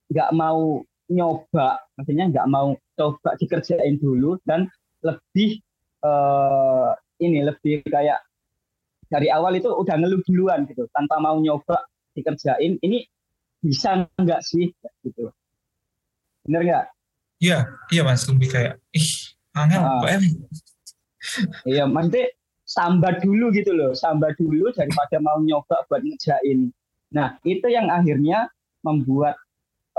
[0.09, 4.67] nggak mau nyoba, maksudnya nggak mau coba dikerjain dulu dan
[5.05, 5.63] lebih
[6.03, 8.19] uh, ini lebih kayak
[9.07, 13.07] dari awal itu udah ngeluh duluan gitu tanpa mau nyoba dikerjain ini
[13.63, 14.73] bisa nggak sih?
[15.03, 15.31] Gitu.
[16.47, 16.87] Bener nggak?
[17.43, 20.07] Iya iya mas lebih kayak ih angel nah, apa
[21.69, 22.33] iya maksudnya
[22.65, 26.73] sambat dulu gitu loh sambat dulu daripada mau nyoba buat ngerjain.
[27.13, 28.49] Nah itu yang akhirnya
[28.81, 29.37] membuat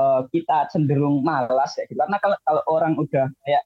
[0.01, 1.99] uh, kita cenderung malas ya gitu.
[1.99, 3.63] karena kalau kalau orang udah kayak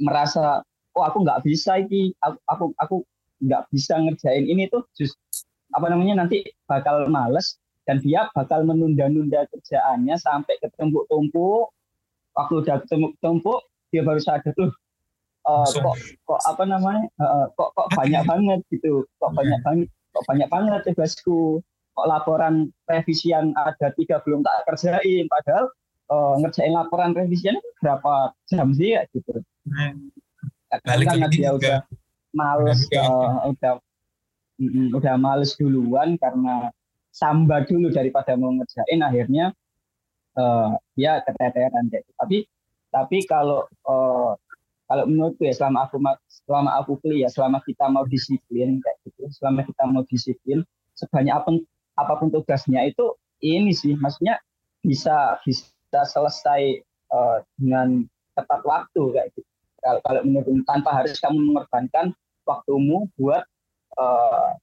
[0.00, 0.60] merasa
[0.96, 2.96] oh aku nggak bisa ini aku aku, aku
[3.42, 5.16] nggak bisa ngerjain ini tuh just
[5.76, 11.70] apa namanya nanti bakal males dan dia bakal menunda-nunda kerjaannya sampai ketumpuk-tumpuk
[12.34, 13.60] waktu udah ketumpuk-tumpuk
[13.92, 14.72] dia baru sadar tuh
[15.46, 15.96] uh, kok
[16.26, 20.80] kok apa namanya uh, kok kok banyak banget gitu kok banyak banget kok banyak banget
[20.88, 21.60] tugasku
[21.96, 25.66] kok laporan revisi yang ada tiga belum tak kerjain padahal
[26.10, 29.40] uh, ngerjain laporan revisinya berapa jam sih ya gitu.
[29.66, 30.10] Hmm.
[30.82, 31.56] Balik karena dia juga.
[31.56, 31.78] udah
[32.36, 33.80] males, uh, udah
[34.60, 36.68] mm, udah males duluan karena
[37.16, 39.56] samba dulu daripada mau ngerjain akhirnya
[40.36, 42.12] uh, ya keteteran kayak gitu.
[42.20, 42.38] Tapi
[42.92, 44.36] tapi kalau uh,
[44.86, 45.96] kalau menurutku ya selama aku
[46.28, 50.62] selama aku kuliah selama kita mau disiplin kayak gitu selama kita mau disiplin
[50.94, 51.56] sebanyak apa pun
[51.98, 54.38] apa pun tugasnya itu ini sih maksudnya
[54.84, 59.48] bisa bisa selesai uh, dengan tepat waktu kayak gitu.
[59.80, 62.12] Kalau kalau menurutku tanpa harus kamu mengorbankan
[62.46, 63.42] waktumu buat
[63.98, 64.54] uh,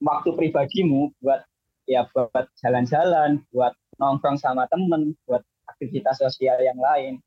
[0.00, 1.42] waktu pribadimu buat
[1.90, 7.18] ya buat jalan-jalan buat nongkrong sama temen buat aktivitas sosial yang lain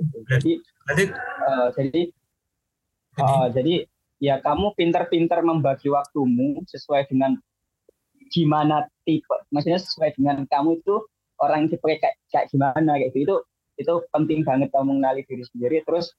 [0.00, 0.18] gitu.
[0.28, 0.52] Jadi
[0.88, 1.04] jadi
[1.44, 2.02] uh, jadi
[3.20, 3.74] uh, jadi
[4.22, 7.36] ya kamu pinter-pinter membagi waktumu sesuai dengan
[8.32, 11.04] gimana tipe, maksudnya sesuai dengan kamu itu
[11.42, 13.20] orang tipe kayak, kayak gimana kayak gitu.
[13.20, 13.36] Itu
[13.76, 15.76] itu penting banget kamu mengenali diri sendiri.
[15.84, 16.14] Terus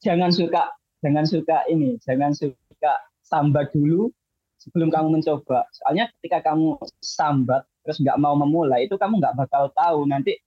[0.00, 0.70] jangan suka
[1.02, 2.92] jangan suka ini, jangan suka
[3.26, 4.08] sambat dulu
[4.62, 5.66] sebelum kamu mencoba.
[5.74, 10.38] Soalnya ketika kamu sambat terus nggak mau memulai itu kamu nggak bakal tahu nanti.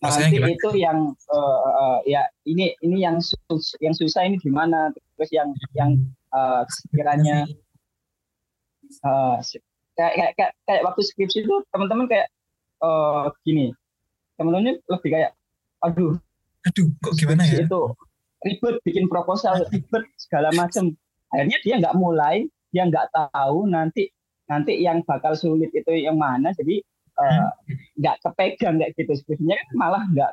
[0.00, 0.52] Nanti gimana?
[0.52, 4.92] itu yang uh, uh, ya ini ini yang sus, yang susah ini gimana?
[5.16, 5.90] Terus yang yang
[6.32, 7.44] uh, sekiranya
[9.04, 9.40] uh,
[9.96, 12.28] kayak, kayak kayak waktu skripsi itu teman-teman kayak
[12.80, 13.72] uh, gini.
[14.36, 15.30] Teman-teman lebih kayak
[15.84, 16.16] aduh.
[16.64, 17.64] Aduh kok gimana ya?
[17.64, 17.92] Itu
[18.44, 20.92] ribet bikin proposal ribet segala macam
[21.32, 24.12] akhirnya dia nggak mulai dia nggak tahu nanti
[24.44, 26.52] nanti yang bakal sulit itu yang mana.
[26.52, 27.48] Jadi Eh,
[28.02, 29.14] nggak uh, kepegang kayak gitu.
[29.22, 30.30] Sebenarnya kan malah nggak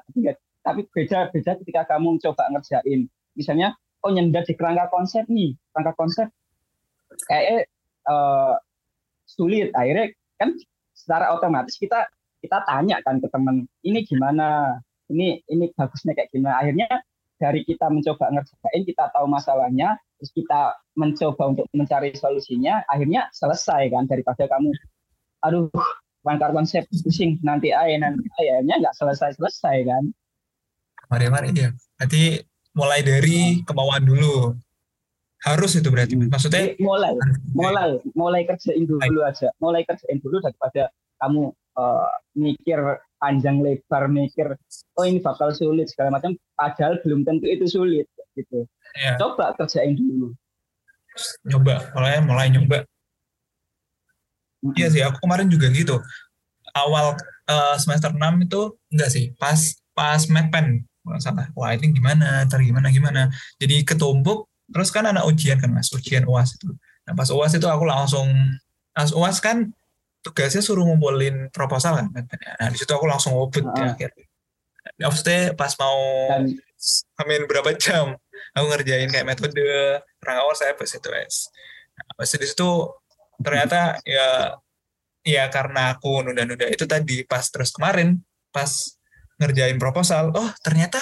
[0.61, 3.05] tapi beda beda ketika kamu coba ngerjain.
[3.37, 5.53] Misalnya oh nyender di kerangka konsep nih.
[5.69, 6.27] Kerangka konsep
[7.29, 7.69] kayak
[8.09, 8.57] uh,
[9.29, 9.69] sulit.
[9.77, 10.09] Akhirnya
[10.41, 10.57] kan
[10.97, 12.09] secara otomatis kita
[12.41, 14.81] kita tanya kan ke teman ini gimana?
[15.13, 16.65] Ini ini bagusnya kayak gimana?
[16.65, 16.89] Akhirnya
[17.41, 23.89] dari kita mencoba ngerjain kita tahu masalahnya terus kita mencoba untuk mencari solusinya akhirnya selesai
[23.89, 24.69] kan daripada kamu
[25.41, 25.73] aduh
[26.21, 30.03] bangkar konsep pusing nanti aja nanti ayahnya nggak selesai selesai kan.
[31.09, 32.39] Mari mari ya nanti
[32.77, 34.55] mulai dari kemauan dulu.
[35.41, 37.17] Harus itu berarti maksudnya mulai
[37.57, 39.49] mulai mulai kerjain dulu aja.
[39.57, 44.57] Mulai kerjain dulu daripada kamu uh, mikir panjang lebar mikir
[44.97, 48.65] oh ini bakal sulit segala macam padahal belum tentu itu sulit gitu
[48.97, 49.15] ya.
[49.21, 50.33] coba kerjain dulu
[51.45, 52.81] nyoba mulai mulai nyoba
[54.77, 55.97] Iya sih, aku kemarin juga gitu.
[56.77, 57.17] Awal
[57.49, 58.61] uh, semester 6 itu
[58.93, 59.57] enggak sih, pas
[59.97, 60.85] pas medpen
[61.17, 61.49] salah.
[61.57, 63.33] Wah ini gimana, ntar gimana gimana.
[63.57, 66.69] Jadi ketumpuk, terus kan ada ujian kan mas, ujian uas itu.
[67.09, 68.29] Nah pas uas itu aku langsung,
[68.93, 69.73] pas uas kan
[70.21, 72.07] tugasnya suruh ngumpulin proposal kan
[72.61, 73.75] Nah di situ aku langsung open uh -huh.
[73.77, 74.11] di akhir.
[74.97, 75.97] Maksudnya pas mau
[76.29, 76.57] Dan,
[77.21, 78.17] amin berapa jam,
[78.57, 79.61] aku ngerjain kayak metode
[80.17, 81.49] perang awal saya pas itu es.
[82.17, 82.69] Pas di situ
[83.41, 84.57] ternyata ya
[85.21, 88.69] ya karena aku nunda-nunda itu tadi pas terus kemarin pas
[89.37, 91.01] ngerjain proposal oh ternyata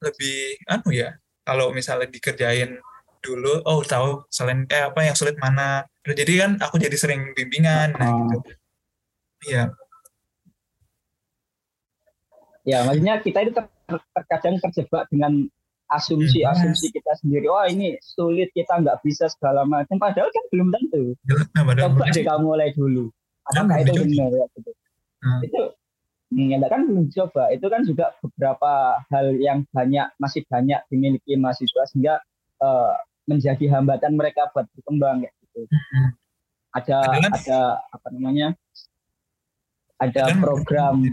[0.00, 2.80] lebih anu ya kalau misalnya dikerjain
[3.22, 7.94] dulu oh tahu selain eh apa yang sulit mana jadi kan aku jadi sering bimbingan
[7.94, 8.50] nah gitu
[9.46, 9.62] iya
[12.66, 13.66] ya maksudnya kita itu ter
[14.14, 15.46] terkadang terjebak dengan
[15.92, 16.94] asumsi-asumsi hmm.
[16.96, 17.46] kita sendiri.
[17.52, 20.00] Wah ini sulit kita nggak bisa segala macam.
[20.00, 21.12] Padahal kan belum tentu.
[21.52, 23.12] Nah, Coba deh kamu mulai dulu.
[23.52, 24.46] Apakah itu benar ya?
[24.56, 24.70] Gitu.
[25.22, 25.40] Hmm.
[25.44, 25.60] Itu
[26.32, 27.42] ya kan belum coba.
[27.52, 32.24] Itu kan juga beberapa hal yang banyak masih banyak dimiliki mahasiswa sehingga
[32.64, 32.96] uh,
[33.28, 35.68] menjadi hambatan mereka buat berkembang ya gitu.
[35.68, 36.10] Hmm.
[36.72, 37.60] Ada ada
[37.92, 38.56] apa namanya?
[40.00, 41.04] Ada program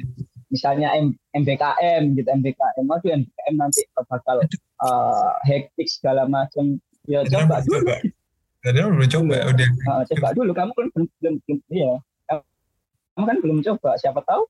[0.50, 4.42] misalnya M, MBKM gitu MBKM aduh MBKM nanti bakal
[4.82, 7.96] uh, hektik segala macam ya coba dulu coba.
[8.60, 9.46] Tadi belum coba iya.
[9.48, 9.70] udah.
[9.88, 11.94] Uh, coba dulu kamu kan belum belum, belum iya.
[13.16, 13.92] Kamu kan belum coba.
[14.00, 14.44] Siapa tahu?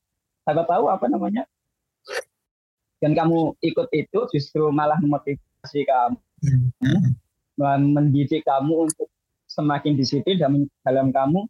[0.46, 1.44] Siapa tahu apa namanya?
[3.00, 6.20] Dan kamu ikut itu justru malah memotivasi kamu,
[6.84, 7.16] hmm.
[7.96, 9.08] mendidik kamu untuk
[9.50, 11.40] semakin disiplin dalam dalam kamu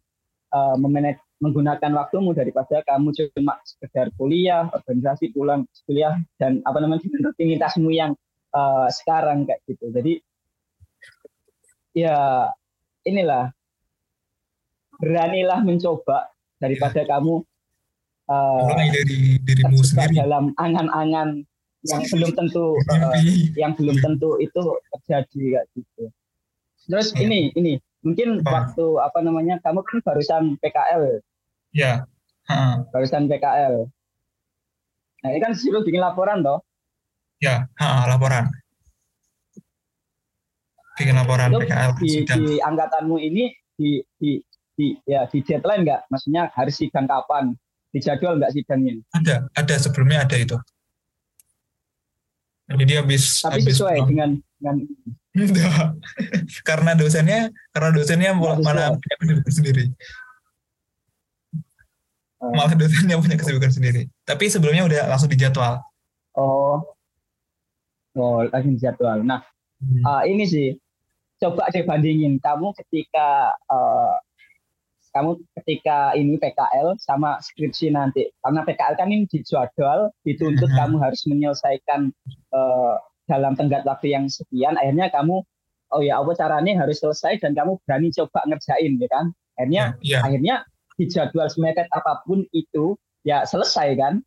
[0.57, 7.01] uh, memanage menggunakan waktumu daripada kamu cuma sekedar kuliah, organisasi, pulang kuliah dan apa namanya
[7.25, 8.13] rutinitasmu yang
[8.53, 9.89] uh, sekarang kayak gitu.
[9.89, 10.21] Jadi
[11.97, 12.45] ya
[13.03, 13.49] inilah
[15.01, 16.29] beranilah mencoba
[16.61, 17.09] daripada ya.
[17.09, 17.41] kamu
[18.29, 21.41] uh, dari dirimu sendiri dalam angan-angan
[21.89, 23.17] yang belum tentu uh,
[23.57, 24.61] yang belum tentu itu
[24.93, 26.03] terjadi kayak gitu.
[26.85, 27.25] Terus ya.
[27.25, 31.21] ini ini mungkin waktu apa namanya kamu kan barusan PKL
[31.71, 32.03] Ya.
[32.47, 32.83] Hmm.
[32.91, 33.87] Barusan PKL.
[35.21, 36.59] Nah ini kan disuruh bikin laporan toh?
[37.41, 38.51] Ya, ha, laporan.
[40.99, 41.91] Bikin laporan Itu PKL.
[41.97, 44.37] Di, di angkatanmu ini di, di,
[44.75, 46.01] di ya di deadline nggak?
[46.11, 47.55] Maksudnya harus sidang kapan?
[47.91, 48.99] Di jadwal nggak sidangnya?
[49.15, 50.57] Ada, ada sebelumnya ada itu.
[52.71, 54.29] Jadi dia habis Tapi habis sesuai dengan
[54.59, 54.75] dengan
[55.31, 55.95] Enggak.
[56.67, 59.85] karena dosennya karena dosennya malah punya kesibukan sendiri.
[62.43, 62.51] Oh.
[62.51, 64.01] Malah dosennya punya kesibukan sendiri.
[64.27, 65.79] Tapi sebelumnya udah langsung dijadwal.
[66.35, 66.83] Oh.
[68.11, 69.23] Oh, langsung dijadwal.
[69.23, 69.39] Nah,
[69.79, 70.03] hmm.
[70.03, 70.75] uh, ini sih
[71.41, 74.13] coba deh bandingin kamu ketika uh,
[75.11, 78.31] kamu ketika ini PKL sama skripsi nanti.
[78.39, 80.79] Karena PKL kan ini dijadwal dituntut uh-huh.
[80.79, 82.11] kamu harus menyelesaikan
[82.55, 82.95] uh,
[83.27, 84.79] dalam tenggat waktu yang sekian.
[84.79, 85.43] Akhirnya kamu
[85.91, 89.25] oh ya apa caranya harus selesai dan kamu berani coba ngerjain ya kan?
[89.59, 90.21] Akhirnya yeah, yeah.
[90.23, 90.55] akhirnya
[90.95, 92.95] dijadwal semepet apa pun itu
[93.27, 94.23] ya selesai kan?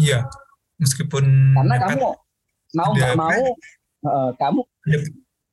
[0.00, 0.24] Iya.
[0.24, 0.46] Yeah.
[0.78, 1.26] meskipun
[1.58, 2.06] karena kamu
[2.78, 3.42] mau nggak mau
[4.06, 4.60] uh, kamu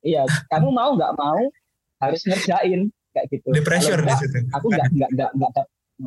[0.05, 1.41] iya kamu mau nggak mau
[1.97, 3.47] harus ngerjain kayak gitu.
[3.55, 4.37] Di pressure di situ.
[4.51, 5.51] Aku nggak nggak nggak nggak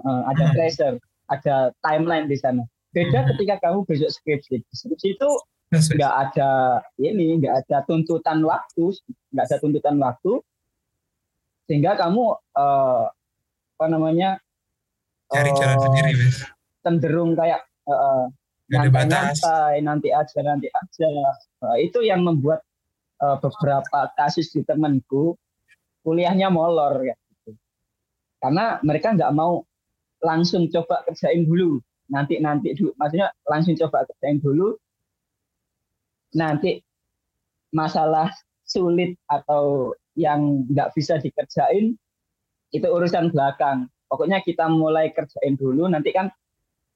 [0.04, 0.54] uh, ada hmm.
[0.54, 0.94] pressure,
[1.32, 2.62] ada timeline di sana.
[2.92, 3.28] Beda hmm.
[3.34, 4.60] ketika kamu besok skripsi.
[4.76, 5.30] Skripsi itu
[5.72, 8.92] nggak ada ini, nggak ada tuntutan waktu,
[9.32, 10.40] nggak ada tuntutan waktu,
[11.68, 13.04] sehingga kamu uh,
[13.78, 14.40] apa namanya
[15.28, 16.36] cari uh, jalan eh, sendiri, bis.
[16.80, 18.32] cenderung kayak uh,
[18.72, 21.10] nyantai-nyantai, nanti aja, nanti aja.
[21.60, 22.64] Uh, itu yang membuat
[23.20, 25.36] uh, beberapa kasus di temanku
[26.08, 27.16] kuliahnya molor ya.
[28.40, 29.60] Karena mereka nggak mau
[30.24, 31.84] langsung coba kerjain dulu.
[32.08, 34.72] Nanti nanti maksudnya langsung coba kerjain dulu.
[36.32, 36.80] Nanti
[37.76, 38.32] masalah
[38.64, 41.92] sulit atau yang nggak bisa dikerjain
[42.72, 43.92] itu urusan belakang.
[44.08, 45.84] Pokoknya kita mulai kerjain dulu.
[45.84, 46.32] Nanti kan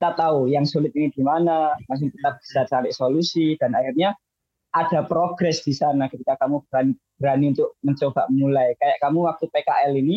[0.01, 4.17] kita tahu yang sulit ini di mana, masih kita bisa cari solusi dan akhirnya
[4.73, 8.73] ada progres di sana ketika kamu berani, berani untuk mencoba mulai.
[8.81, 10.17] Kayak kamu waktu PKL ini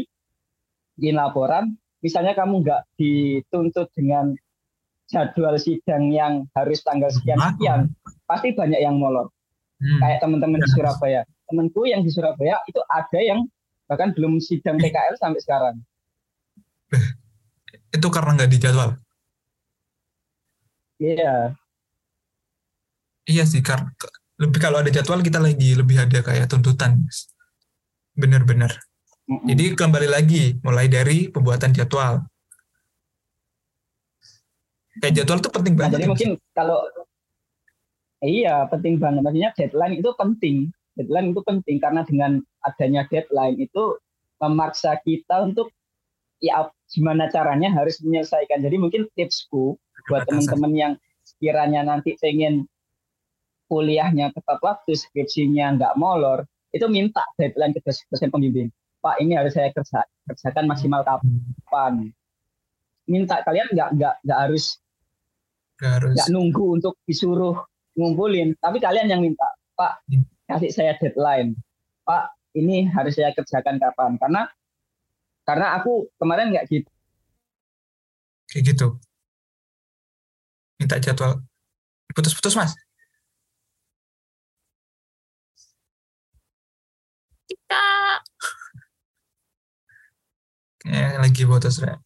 [0.95, 4.31] di laporan, misalnya kamu nggak dituntut dengan
[5.11, 7.91] jadwal sidang yang harus tanggal sekian sekian,
[8.25, 9.29] pasti banyak yang molor.
[9.75, 9.99] Hmm.
[9.99, 13.43] Kayak teman-teman di Surabaya, temanku yang di Surabaya itu ada yang
[13.91, 15.75] bahkan belum sidang PKL sampai sekarang.
[17.95, 18.97] Itu karena nggak dijadwal?
[20.99, 21.59] Iya.
[23.27, 23.91] Iya sih, karena
[24.35, 27.07] lebih kalau ada jadwal kita lagi lebih ada kayak tuntutan.
[28.15, 28.71] Bener-bener
[29.27, 29.47] mm-hmm.
[29.47, 32.23] jadi kembali lagi mulai dari pembuatan jadwal.
[34.99, 36.79] Kayak jadwal itu penting nah, banget jadi mungkin kalau
[38.23, 39.21] iya penting banget.
[39.23, 40.57] Maksudnya deadline itu penting.
[40.95, 43.99] Deadline itu penting karena dengan adanya deadline itu
[44.39, 45.71] memaksa kita untuk
[46.43, 48.63] ya gimana caranya harus menyelesaikan.
[48.63, 49.75] Jadi mungkin tipsku
[50.07, 50.93] buat teman-teman yang
[51.25, 52.69] sekiranya nanti pengen
[53.65, 58.69] kuliahnya tepat waktu, skripsinya nggak molor, itu minta deadline ke dosen pembimbing.
[58.99, 62.09] Pak, ini harus saya kerja, kerjakan maksimal kapan?
[63.05, 64.81] Minta kalian nggak nggak nggak harus
[65.77, 67.53] nggak nunggu untuk disuruh
[67.95, 69.45] ngumpulin, tapi kalian yang minta,
[69.77, 70.03] Pak,
[70.49, 71.55] kasih saya deadline.
[72.03, 74.17] Pak, ini harus saya kerjakan kapan?
[74.19, 74.41] Karena
[75.45, 76.89] karena aku kemarin nggak gitu.
[78.49, 78.87] Kayak gitu.
[80.81, 81.39] Minta jadwal.
[82.15, 82.71] Putus-putus, Mas.
[87.69, 88.19] Kak.
[90.85, 91.97] Ya, lagi putus, Rek.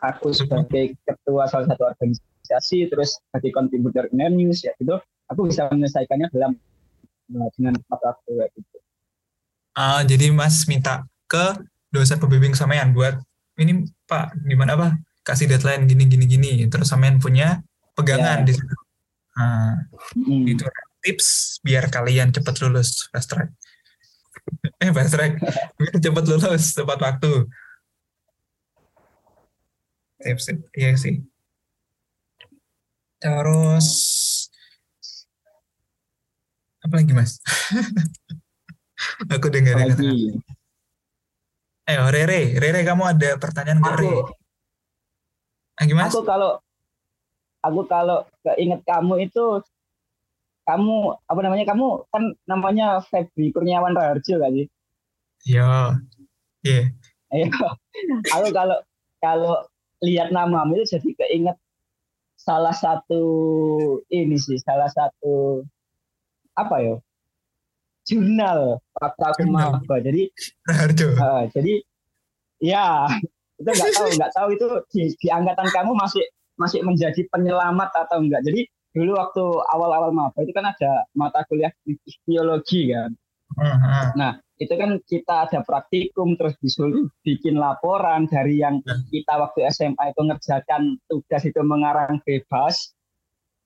[0.00, 4.96] Aku sebagai ketua salah satu organisasi, terus sebagai kontributor news ya gitu,
[5.28, 6.56] aku bisa menyelesaikannya dalam
[7.30, 8.76] eh, dengan tepat waktu ya gitu.
[9.78, 11.62] Uh, jadi Mas minta ke
[11.94, 13.22] dosen pembimbing sampean buat
[13.54, 17.62] ini Pak gimana Pak kasih deadline gini gini gini terus sampean punya
[17.94, 18.46] pegangan ya.
[18.48, 18.74] di situ.
[19.38, 19.74] Uh,
[20.16, 20.44] hmm.
[20.48, 20.64] Itu
[21.00, 23.48] tips biar kalian cepat lulus fast track.
[24.80, 25.36] Eh fast track
[26.02, 27.32] cepat lulus tepat waktu
[30.20, 31.20] tips iya sih
[33.20, 33.88] terus
[36.80, 37.40] apa lagi mas
[39.32, 40.36] aku dengerin lagi.
[41.88, 44.14] Ayo Rere, Rere kamu ada pertanyaan nggak Rere?
[45.74, 46.06] Ah, gimana?
[46.06, 46.60] Aku kalau
[47.64, 49.64] aku kalau keinget kamu itu
[50.70, 54.68] kamu apa namanya kamu kan namanya Febri Kurniawan Raharjo kan sih?
[55.50, 55.98] Iya.
[56.62, 56.82] Iya.
[57.34, 57.46] Ayo.
[58.38, 58.78] Aku kalau
[59.18, 59.54] kalau
[60.06, 61.56] lihat namamu itu jadi keinget
[62.38, 63.22] salah satu
[64.08, 65.66] ini sih, salah satu
[66.54, 66.94] apa ya?
[68.06, 69.96] Jurnal waktu aku maba.
[69.98, 70.30] Jadi
[70.70, 71.08] Raharjo.
[71.18, 71.82] Uh, jadi
[72.62, 73.10] ya
[73.60, 76.24] itu nggak tahu nggak tahu itu di, di angkatan kamu masih
[76.56, 81.70] masih menjadi penyelamat atau enggak jadi dulu waktu awal-awal maba itu kan ada mata kuliah
[82.26, 83.10] biologi kan
[83.58, 84.06] uh-huh.
[84.18, 89.00] nah itu kan kita ada praktikum terus disuruh bikin laporan dari yang nah.
[89.08, 92.92] kita waktu SMA itu ngerjakan tugas itu mengarang bebas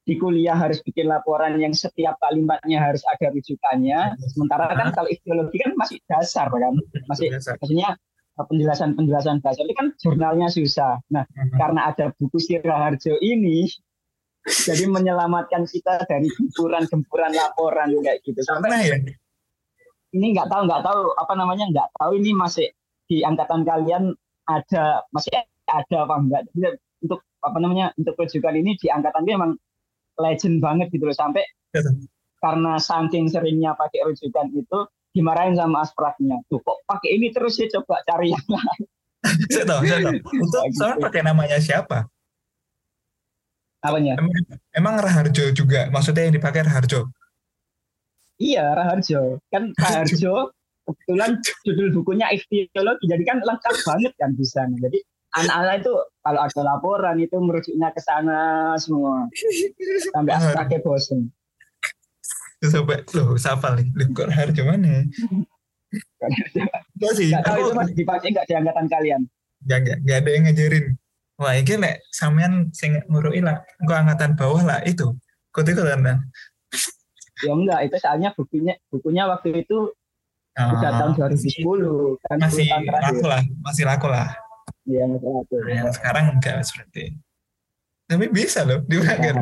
[0.04, 4.20] di kuliah harus bikin laporan yang setiap kalimatnya harus ada rujukannya.
[4.36, 6.76] Sementara kan kalau ideologi kan masih dasar kan,
[7.08, 7.96] masih maksudnya
[8.36, 11.00] penjelasan-penjelasan dasar itu kan jurnalnya susah.
[11.08, 11.24] Nah,
[11.56, 13.64] karena ada buku Siraharjo ini,
[14.44, 18.40] jadi menyelamatkan kita dari gempuran-gempuran laporan kayak gitu.
[18.44, 18.96] Sampai ya.
[20.12, 21.00] ini nggak tahu nggak tahu.
[21.16, 21.64] Apa namanya?
[21.72, 22.68] Nggak tahu ini masih
[23.08, 24.12] di angkatan kalian
[24.44, 25.32] ada masih
[25.64, 26.42] ada apa enggak.
[27.00, 29.56] Untuk apa namanya untuk rujukan ini di angkatan dia memang
[30.20, 31.16] legend banget gitu loh.
[31.16, 31.80] Sampai ya,
[32.44, 34.78] karena saking seringnya pakai rujukan itu
[35.16, 38.84] dimarahin sama aspraknya tuh kok pakai ini terus ya coba cari yang lain.
[39.48, 40.20] Saya tahu saya tahu.
[40.36, 42.12] Itu sama pakai namanya siapa
[43.84, 44.16] apanya?
[44.16, 44.32] Emang,
[44.72, 45.92] emang Raharjo juga?
[45.92, 47.12] Maksudnya yang dipakai Raharjo?
[48.40, 49.38] Iya Raharjo.
[49.52, 50.50] Kan Raharjo
[50.84, 51.30] kebetulan
[51.68, 53.04] judul bukunya ikhtiologi.
[53.04, 54.98] Jadi kan lengkap banget kan bisa jadi
[55.34, 59.28] anak-anak itu kalau ada laporan itu merujuknya ke sana semua.
[60.14, 61.28] Sampai akhirnya bosen.
[62.64, 63.86] Sampai loh siapa nih?
[64.14, 65.04] Kok harus mana?
[66.98, 69.22] Gak sih, gak tahu itu masih dipakai nggak di angkatan kalian?
[69.62, 70.84] Gak, gak, gak ada yang ngajarin.
[71.34, 75.18] Wah, ini lek sampean sing ngurui lah, kok angkatan bawah lah itu.
[75.50, 76.22] Kok itu kan?
[77.42, 79.90] ya enggak, itu soalnya bukunya bukunya waktu itu
[80.54, 84.30] oh, udah tahun 2010 kan masih laku lah, masih laku lah.
[84.86, 85.56] Iya, masalah itu.
[85.58, 87.18] Nah, yang sekarang enggak seperti.
[88.06, 89.34] Tapi bisa loh dipakai.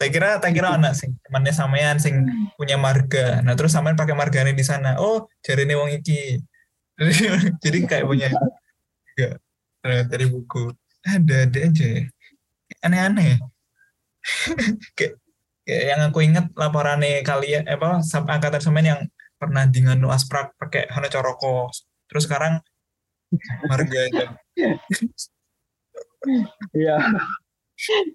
[0.00, 2.24] tak kira tak kira anak sing temannya sampean sing
[2.56, 3.44] punya marga.
[3.44, 4.96] Nah terus sampean pakai marganya di sana.
[4.96, 6.40] Oh, cari nih wong iki.
[7.62, 9.36] Jadi kayak punya enggak
[9.82, 10.72] dari buku.
[11.06, 12.02] Ada ada aja ya.
[12.84, 13.38] Aneh-aneh.
[14.98, 15.14] kayak,
[15.64, 19.00] kayak yang aku ingat laporannya kalian apa angkatan sampean yang
[19.38, 21.70] pernah di nganu asprak pakai Hana Coroko.
[22.10, 22.60] Terus sekarang
[23.68, 24.24] marga itu
[26.72, 26.96] iya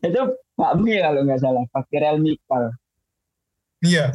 [0.03, 0.21] itu
[0.57, 2.73] Pak Mi kalau nggak salah Pak Kirel Mikal
[3.85, 4.11] iya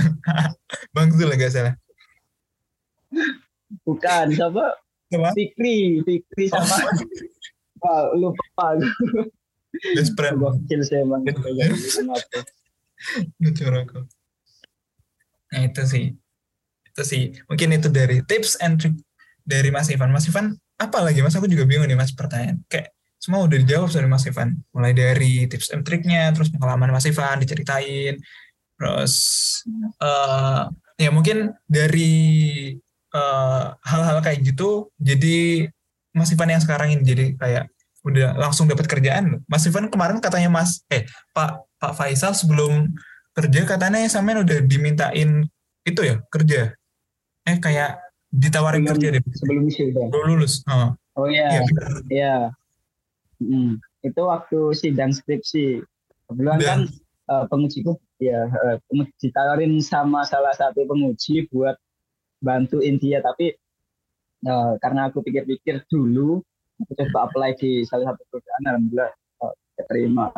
[0.94, 1.74] Bang Zul nggak salah
[3.84, 4.74] bukan siapa
[5.10, 6.90] Fikri Fikri sama
[7.86, 8.04] oh.
[8.18, 8.74] lupa
[9.76, 10.40] Best friend.
[10.40, 11.22] Gokil saya bang.
[15.52, 16.06] Nah itu sih.
[16.88, 17.36] Itu sih.
[17.48, 18.96] Mungkin itu dari tips and trick
[19.44, 20.10] dari Mas Ivan.
[20.10, 21.36] Mas Ivan, apa lagi Mas?
[21.36, 22.64] Aku juga bingung nih Mas pertanyaan.
[22.72, 24.56] Kayak semua udah dijawab dari Mas Ivan.
[24.72, 28.16] Mulai dari tips and triknya, terus pengalaman Mas Ivan diceritain.
[28.76, 29.14] Terus
[30.00, 32.72] uh, ya mungkin dari
[33.82, 35.68] hal-hal uh, kayak gitu, jadi
[36.16, 37.64] Mas Ivan yang sekarang ini jadi kayak
[38.06, 39.42] udah langsung dapat kerjaan.
[39.50, 41.04] Mas Ivan kemarin katanya Mas, eh
[41.36, 42.88] Pak Pak Faisal sebelum
[43.36, 45.44] kerja katanya sampean udah dimintain
[45.84, 46.72] itu ya kerja.
[47.46, 48.06] Eh kayak
[48.36, 51.70] ditawarin sebelum, kerja deh sebelum sidang belum lulus oh, oh iya iya
[52.10, 52.34] ya.
[53.40, 53.78] hmm.
[54.04, 55.80] itu waktu sidang skripsi
[56.28, 56.80] kebetulan kan
[57.30, 58.76] uh, pengujiku ya uh,
[59.22, 61.78] ditawarin sama salah satu penguji buat
[62.40, 63.56] bantu India tapi
[64.44, 66.40] uh, karena aku pikir-pikir dulu
[66.82, 69.10] aku coba apply di salah satu perusahaan alhamdulillah
[69.40, 69.54] uh,
[69.88, 70.28] terima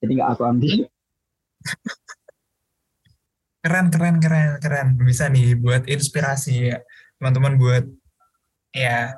[0.00, 0.78] jadi nggak aku ambil.
[3.64, 4.88] Keren keren keren keren.
[5.00, 6.78] Bisa nih buat inspirasi ya
[7.18, 7.84] teman-teman buat
[8.76, 9.16] ya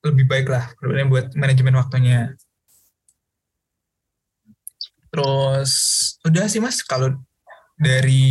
[0.00, 2.32] lebih baik lah buat manajemen waktunya.
[5.12, 5.72] Terus
[6.24, 7.12] udah sih mas kalau
[7.74, 8.22] dari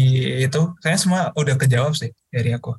[0.43, 2.75] itu saya semua udah kejawab sih dari aku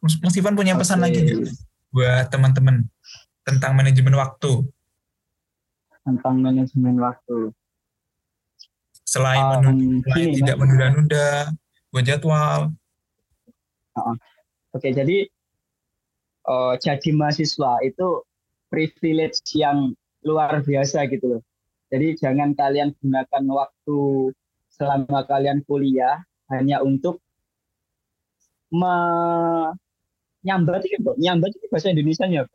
[0.00, 1.04] Mas Ivan punya pesan okay.
[1.08, 1.52] lagi gak
[1.90, 2.88] buat teman-teman
[3.44, 4.64] tentang manajemen waktu
[6.04, 7.52] tentang manajemen waktu
[9.10, 11.28] selain, um, menunda, selain tidak menunda-nunda
[11.90, 12.70] buat jadwal.
[13.98, 14.14] Uh,
[14.70, 15.26] Oke, okay, jadi
[16.46, 18.22] uh, jadi mahasiswa itu
[18.70, 21.42] privilege yang luar biasa gitu loh.
[21.90, 24.30] Jadi jangan kalian gunakan waktu
[24.80, 27.20] selama kalian kuliah hanya untuk
[28.72, 29.76] menyambat
[30.88, 32.48] itu, nyambat itu bahasa Indonesia nya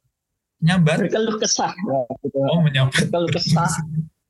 [0.66, 0.98] Nyambat.
[1.06, 1.70] Berkeluh kesah.
[2.26, 2.40] gitu.
[2.42, 3.06] Oh, menyambat.
[3.06, 3.70] Berkeluh kesah.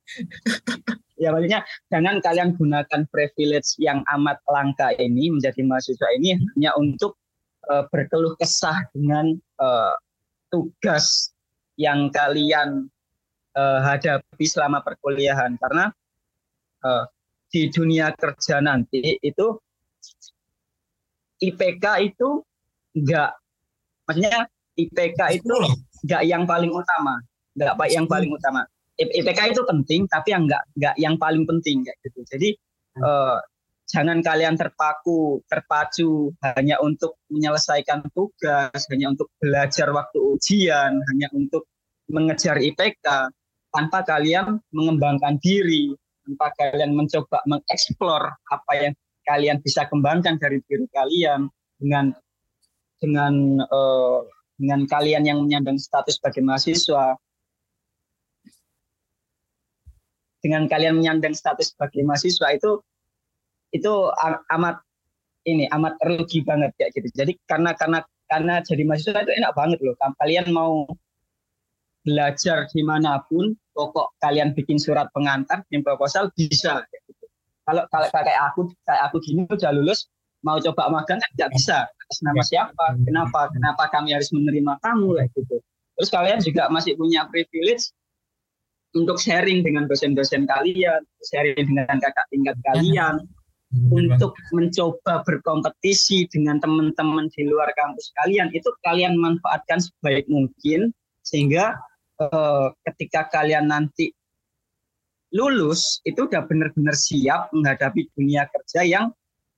[1.22, 7.16] ya maksudnya jangan kalian gunakan privilege yang amat langka ini menjadi mahasiswa ini hanya untuk
[7.72, 9.96] uh, berkeluh kesah dengan uh,
[10.52, 11.32] tugas
[11.80, 12.92] yang kalian
[13.56, 15.90] uh, hadapi selama perkuliahan karena
[16.84, 17.08] uh,
[17.56, 19.48] di dunia kerja nanti itu
[21.40, 22.44] IPK itu
[23.00, 23.32] enggak
[24.04, 25.56] maksudnya IPK itu
[26.06, 27.18] nggak yang paling utama,
[27.56, 28.68] nggak pak yang paling utama.
[28.96, 32.20] IPK itu penting, tapi yang nggak nggak yang paling penting kayak gitu.
[32.28, 32.50] Jadi
[33.04, 33.40] uh,
[33.88, 41.68] jangan kalian terpaku, terpacu hanya untuk menyelesaikan tugas, hanya untuk belajar waktu ujian, hanya untuk
[42.08, 43.32] mengejar IPK,
[43.74, 45.92] tanpa kalian mengembangkan diri,
[46.26, 48.94] tanpa kalian mencoba mengeksplor apa yang
[49.30, 52.18] kalian bisa kembangkan dari diri kalian dengan
[52.98, 54.26] dengan uh,
[54.58, 57.14] dengan kalian yang menyandang status sebagai mahasiswa
[60.42, 62.82] dengan kalian menyandang status sebagai mahasiswa itu
[63.74, 63.94] itu
[64.54, 64.82] amat
[65.46, 67.10] ini amat rugi banget kayak gitu.
[67.14, 69.94] Jadi karena karena karena jadi mahasiswa itu enak banget loh.
[69.98, 70.90] Kalian mau
[72.06, 76.86] belajar di mana pun, pokok kalian bikin surat pengantar, bikin proposal bisa.
[76.94, 77.26] Gitu.
[77.66, 80.06] Kalau kalau kayak aku kayak aku gini udah lulus,
[80.46, 81.78] mau coba magang kan tidak bisa.
[81.90, 82.86] Atas nama siapa?
[83.02, 83.50] Kenapa?
[83.50, 85.58] Kenapa kami harus menerima kamu kayak gitu.
[85.98, 87.90] Terus kalian juga masih punya privilege
[88.94, 91.02] untuk sharing dengan dosen-dosen kalian,
[91.34, 93.26] sharing dengan kakak tingkat kalian,
[93.92, 100.96] untuk mencoba berkompetisi dengan teman-teman di luar kampus kalian, itu kalian manfaatkan sebaik mungkin
[101.28, 101.76] sehingga
[102.22, 104.12] eh, ketika kalian nanti
[105.36, 109.06] lulus itu udah benar-benar siap menghadapi dunia kerja yang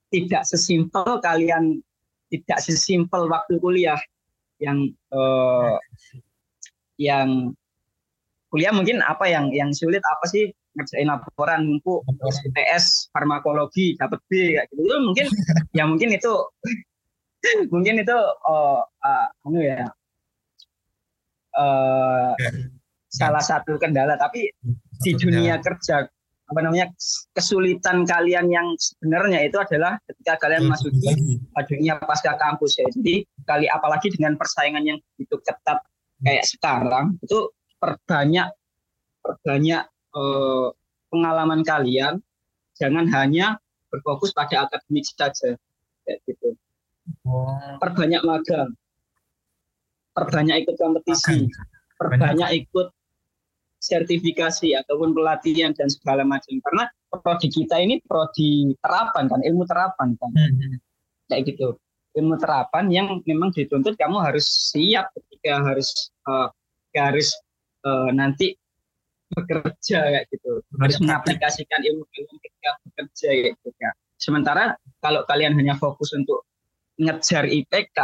[0.09, 1.83] tidak sesimpel kalian
[2.33, 3.99] tidak sesimpel waktu kuliah
[4.57, 5.75] yang eh,
[6.97, 7.53] yang
[8.49, 10.49] kuliah mungkin apa yang yang sulit apa sih?
[10.77, 12.05] Ngerjain laporan numpuk
[12.53, 14.81] tes farmakologi dapat B gitu.
[14.85, 15.25] Itu mungkin
[15.73, 16.33] ya mungkin itu
[17.73, 18.81] mungkin itu uh,
[19.45, 19.89] anu ya
[21.55, 22.33] uh,
[23.07, 24.19] salah satu kendala.
[24.19, 24.51] Tapi
[24.99, 26.07] di dunia kerja
[26.47, 26.87] apa namanya
[27.35, 31.11] kesulitan kalian yang sebenarnya itu adalah ketika kalian masuk di
[31.67, 32.87] dunia pasca kampus ya.
[32.91, 35.83] Jadi kali apalagi dengan persaingan yang begitu ketat
[36.23, 38.49] kayak sekarang itu perbanyak
[39.21, 40.67] perbanyak eh,
[41.11, 42.23] pengalaman kalian
[42.79, 43.59] jangan hanya
[43.91, 45.55] berfokus pada akademik saja
[46.07, 46.55] kayak gitu.
[47.23, 47.55] Oh.
[47.79, 48.75] perbanyak magang
[50.17, 51.45] perbanyak ikut kompetisi.
[51.97, 52.89] Perbanyak ikut
[53.77, 56.57] sertifikasi ataupun pelatihan dan segala macam.
[56.65, 60.31] Karena prodi kita ini prodi terapan kan ilmu terapan kan.
[60.33, 60.77] Hmm.
[61.29, 61.77] kayak gitu.
[62.17, 66.49] Ilmu terapan yang memang dituntut kamu harus siap ketika harus uh,
[66.97, 67.29] harus
[67.85, 68.57] uh, nanti
[69.37, 70.65] bekerja kayak gitu.
[70.81, 73.69] Harus mengaplikasikan ilmu ilmu ketika bekerja kayak gitu
[74.17, 76.43] sementara kalau kalian hanya fokus untuk
[76.97, 77.97] ngejar IPK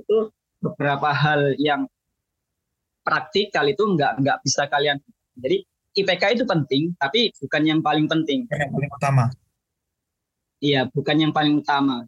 [0.00, 1.86] itu beberapa hal yang
[3.06, 4.98] praktikal itu nggak nggak bisa kalian
[5.38, 5.62] jadi
[5.98, 8.46] IPK itu penting tapi bukan yang paling penting.
[8.50, 9.24] Yang paling utama.
[10.58, 12.06] Iya bukan yang paling utama.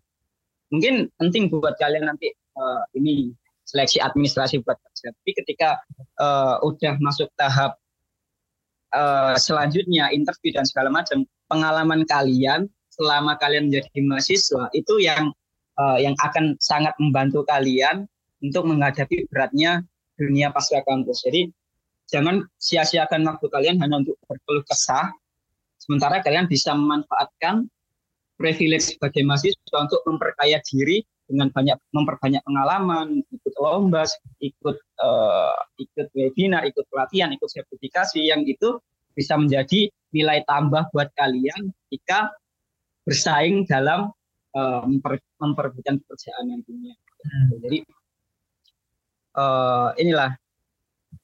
[0.71, 3.35] Mungkin penting buat kalian nanti uh, ini
[3.67, 5.15] seleksi administrasi buat kerja.
[5.15, 5.79] Tapi ketika
[6.19, 7.79] uh, udah masuk tahap
[8.95, 15.31] uh, selanjutnya interview dan segala macam, pengalaman kalian selama kalian menjadi mahasiswa itu yang
[15.79, 18.10] uh, yang akan sangat membantu kalian
[18.41, 19.85] untuk menghadapi beratnya
[20.17, 21.25] dunia pasca kampus.
[21.25, 21.49] Jadi
[22.09, 25.13] jangan sia-siakan waktu kalian hanya untuk berkeluh kesah,
[25.81, 27.69] sementara kalian bisa memanfaatkan
[28.41, 34.03] privilege sebagai mahasiswa untuk memperkaya diri dengan banyak memperbanyak pengalaman, ikut lomba,
[34.43, 38.83] ikut uh, ikut webinar, ikut pelatihan, ikut sertifikasi yang itu
[39.15, 42.35] bisa menjadi nilai tambah buat kalian jika
[43.07, 44.11] bersaing dalam
[44.59, 46.95] uh, memper, memperebutkan pekerjaan nantinya.
[47.23, 47.49] Hmm.
[47.63, 47.79] Jadi
[49.41, 50.37] uh, inilah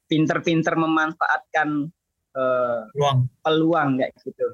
[0.09, 1.93] pinter-pinter memanfaatkan
[2.33, 4.47] uh, peluang peluang kayak gitu.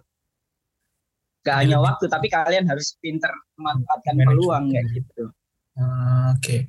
[1.43, 5.31] Gak hanya waktu, tapi kalian harus pinter memanfaatkan peluang kayak gitu.
[5.75, 6.43] Ah, oke.
[6.43, 6.61] Okay.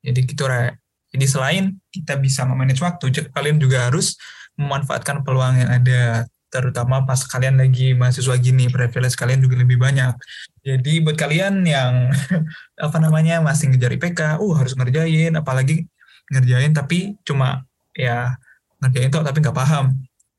[0.00, 0.80] Jadi gitu Re.
[1.12, 4.16] Jadi selain kita bisa memanage waktu, kalian juga harus
[4.56, 10.16] memanfaatkan peluang yang ada terutama pas kalian lagi mahasiswa gini privilege kalian juga lebih banyak
[10.64, 12.08] jadi buat kalian yang
[12.88, 15.84] apa namanya masih ngejar IPK uh harus ngerjain apalagi
[16.32, 17.64] ngerjain tapi cuma
[17.96, 18.36] ya
[18.80, 19.96] ngerjain tuh tapi nggak paham.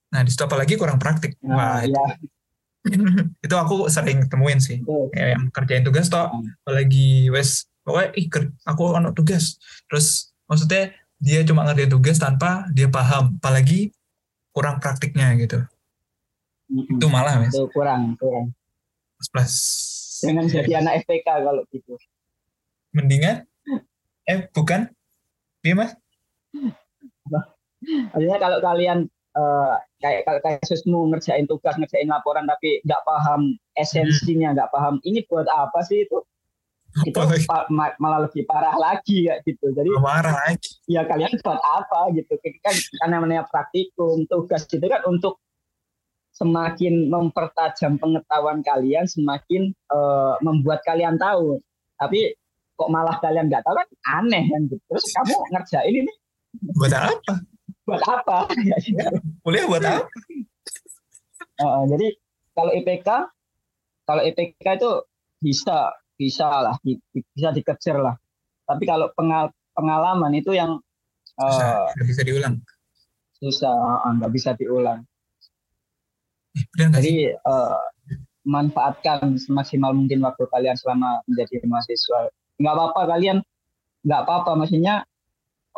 [0.09, 1.37] Nah di situ apalagi kurang praktik.
[1.41, 2.03] Nah, wah ya.
[3.45, 3.55] itu.
[3.55, 4.81] Aku sering temuin sih.
[5.13, 6.63] Kayak yang kerjain tugas toh hmm.
[6.65, 8.27] apalagi wes pokoknya ih
[8.65, 9.57] aku anak tugas.
[9.89, 13.37] Terus maksudnya dia cuma ngerti tugas tanpa dia paham.
[13.41, 13.91] Apalagi
[14.53, 15.61] kurang praktiknya gitu.
[16.69, 17.01] Mm-hmm.
[17.01, 18.53] itu malah mas itu kurang kurang.
[19.17, 19.53] Plus plus.
[20.21, 20.61] Jangan ya.
[20.61, 21.97] jadi anak FPK kalau gitu.
[22.93, 23.49] Mendingan
[24.29, 24.93] eh bukan
[25.63, 25.91] iya mas?
[28.13, 28.99] Artinya kalau kalian
[29.35, 35.23] uh, kayak kalau kasusmu ngerjain tugas, ngerjain laporan tapi nggak paham esensinya, nggak paham ini
[35.27, 36.19] buat apa sih itu?
[37.05, 37.69] Itu pa
[38.01, 39.69] malah lebih parah lagi ya gitu.
[39.77, 40.73] Jadi parah lagi.
[40.89, 42.33] ya kalian buat apa gitu?
[42.65, 45.37] Kan karena namanya praktikum tugas gitu kan untuk
[46.33, 51.59] semakin mempertajam pengetahuan kalian semakin uh, membuat kalian tahu.
[51.99, 52.38] Tapi
[52.79, 53.75] kok malah kalian nggak tahu?
[53.75, 53.89] Kan
[54.23, 54.83] aneh kan gitu.
[54.87, 56.13] Terus kamu ngerjain ini?
[56.79, 57.33] Buat apa?
[57.83, 58.37] Buat apa?
[59.43, 60.07] Kuliah buat apa?
[61.59, 62.07] Uh, jadi
[62.55, 63.09] kalau IPK
[64.07, 64.91] kalau IPK itu
[65.43, 66.75] bisa bisa lah
[67.35, 68.15] bisa dikejar lah.
[68.63, 70.79] Tapi kalau pengal pengalaman itu yang
[71.35, 72.55] susah, uh, bisa diulang.
[73.43, 73.75] Susah
[74.15, 75.03] nggak uh, bisa diulang.
[76.55, 77.79] Eh, jadi uh,
[78.47, 83.37] manfaatkan semaksimal mungkin waktu kalian selama menjadi mahasiswa nggak apa-apa kalian
[84.03, 85.03] nggak apa-apa maksudnya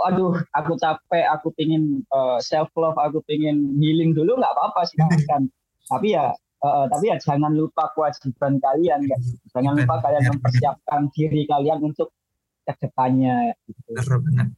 [0.02, 4.98] aduh aku capek aku pingin uh, self love aku pingin healing dulu nggak apa-apa sih
[5.30, 5.46] kan
[5.88, 9.18] tapi ya Uh, tapi ya jangan lupa kewajiban kalian ya.
[9.50, 12.14] Jangan lupa kalian mempersiapkan diri kalian untuk
[12.62, 13.58] ke depannya.
[13.66, 13.98] Gitu.
[13.98, 14.54] Benar.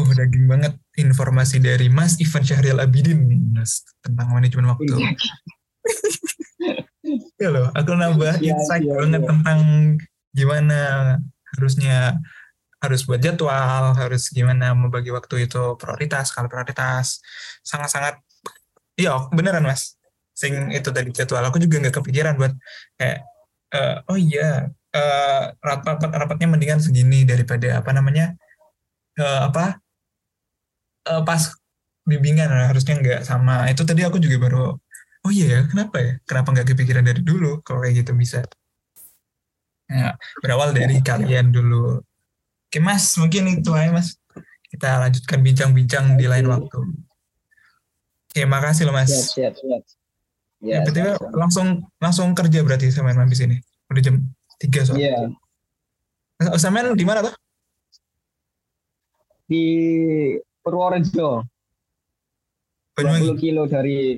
[0.00, 4.96] Oh daging banget informasi dari Mas Ivan Syahril Abidin nih Mas tentang manajemen waktu.
[4.96, 5.12] Iya.
[7.44, 9.28] ya loh, aku nambah ya, insight ya, banget ya.
[9.28, 9.60] tentang
[10.34, 10.78] gimana
[11.54, 12.18] harusnya
[12.84, 17.24] harus buat jadwal, harus gimana membagi waktu itu prioritas, kalau prioritas
[17.64, 18.20] sangat-sangat
[19.00, 19.96] iya beneran mas.
[20.36, 21.48] Sing itu tadi jadwal.
[21.48, 22.52] Aku juga nggak kepikiran buat
[23.00, 23.18] kayak
[23.72, 28.34] uh, oh iya uh, rapat rapatnya mendingan segini daripada apa namanya
[29.16, 29.80] uh, apa
[31.08, 31.42] uh, pas
[32.04, 32.50] bimbingan.
[32.68, 33.70] Harusnya nggak sama.
[33.72, 34.76] Itu tadi aku juga baru
[35.24, 36.12] oh iya ya kenapa ya?
[36.28, 38.44] Kenapa nggak kepikiran dari dulu kalau kayak gitu bisa
[39.90, 42.00] ya, berawal dari kalian dulu
[42.68, 44.16] oke mas mungkin itu aja mas
[44.70, 46.78] kita lanjutkan bincang-bincang di lain waktu
[48.30, 50.02] oke makasih loh mas siap siap siap
[50.64, 53.56] Ya, ya betul langsung langsung kerja berarti sama di sini.
[53.92, 54.16] Udah jam
[54.56, 55.36] tiga soalnya.
[56.40, 56.56] Iya.
[56.56, 57.36] Samen di mana tuh?
[59.44, 59.64] Di
[60.64, 61.44] Purworejo.
[62.96, 63.36] Banyuwangi.
[63.36, 64.16] 20 kilo dari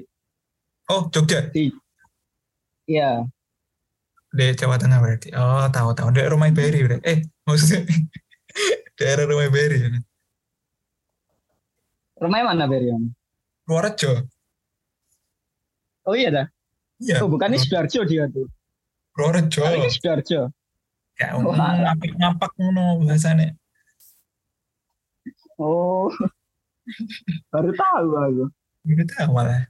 [0.87, 1.51] Oh, Jogja.
[1.51, 1.75] Di
[2.87, 3.27] Iya.
[4.33, 5.29] Di Jawa Tengah berarti.
[5.35, 6.09] Oh, tahu tahu.
[6.11, 7.05] Daerah Rumah Beri berarti.
[7.07, 7.87] Eh, maksudnya
[8.99, 9.79] daerah Rumah Beri.
[12.17, 12.91] Rumah mana Beri?
[13.67, 14.25] Purworejo.
[16.07, 16.47] Oh iya dah.
[17.03, 17.21] Iya.
[17.23, 18.47] Oh bukan ini Sidoarjo dia tuh.
[19.13, 19.61] Purworejo.
[19.67, 20.55] Oh, ini Sidoarjo.
[21.17, 23.57] Ya, oh, ngapak ngapak ngono bahasane.
[25.57, 26.13] Oh.
[27.51, 28.45] Baru tahu aku.
[28.87, 29.67] Baru tahu malah.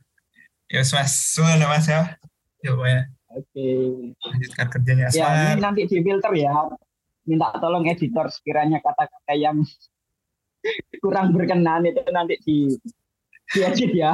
[0.67, 2.19] Ya mas, sudah mas ya.
[2.61, 3.16] Ya.
[3.37, 3.53] Oke.
[3.53, 3.76] Okay.
[4.16, 5.07] Lanjutkan kerjanya.
[5.12, 6.72] Ya, ini nanti di filter ya.
[7.28, 9.61] Minta tolong editor sekiranya kata-kata yang
[11.05, 12.57] kurang berkenan itu nanti di
[13.53, 14.12] di edit ya.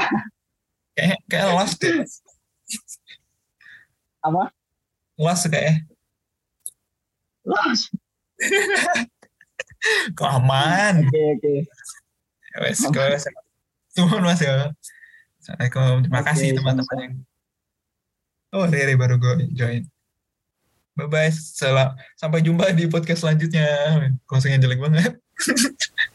[0.99, 2.03] Kayak kayak las deh.
[4.27, 4.51] Apa?
[5.17, 5.87] Las kayak
[7.47, 7.81] las
[10.15, 11.07] kok aman?
[11.07, 11.55] Oke oke.
[12.55, 13.25] Ya wes wes.
[13.93, 14.71] Tuhan mas ya.
[15.43, 15.95] Assalamualaikum.
[16.07, 17.15] Terima kasih teman-teman yang
[18.53, 19.83] oh Riri baru gue join
[20.93, 21.97] bye bye Salam.
[22.21, 23.67] sampai jumpa di podcast selanjutnya
[24.29, 25.13] closingnya jelek banget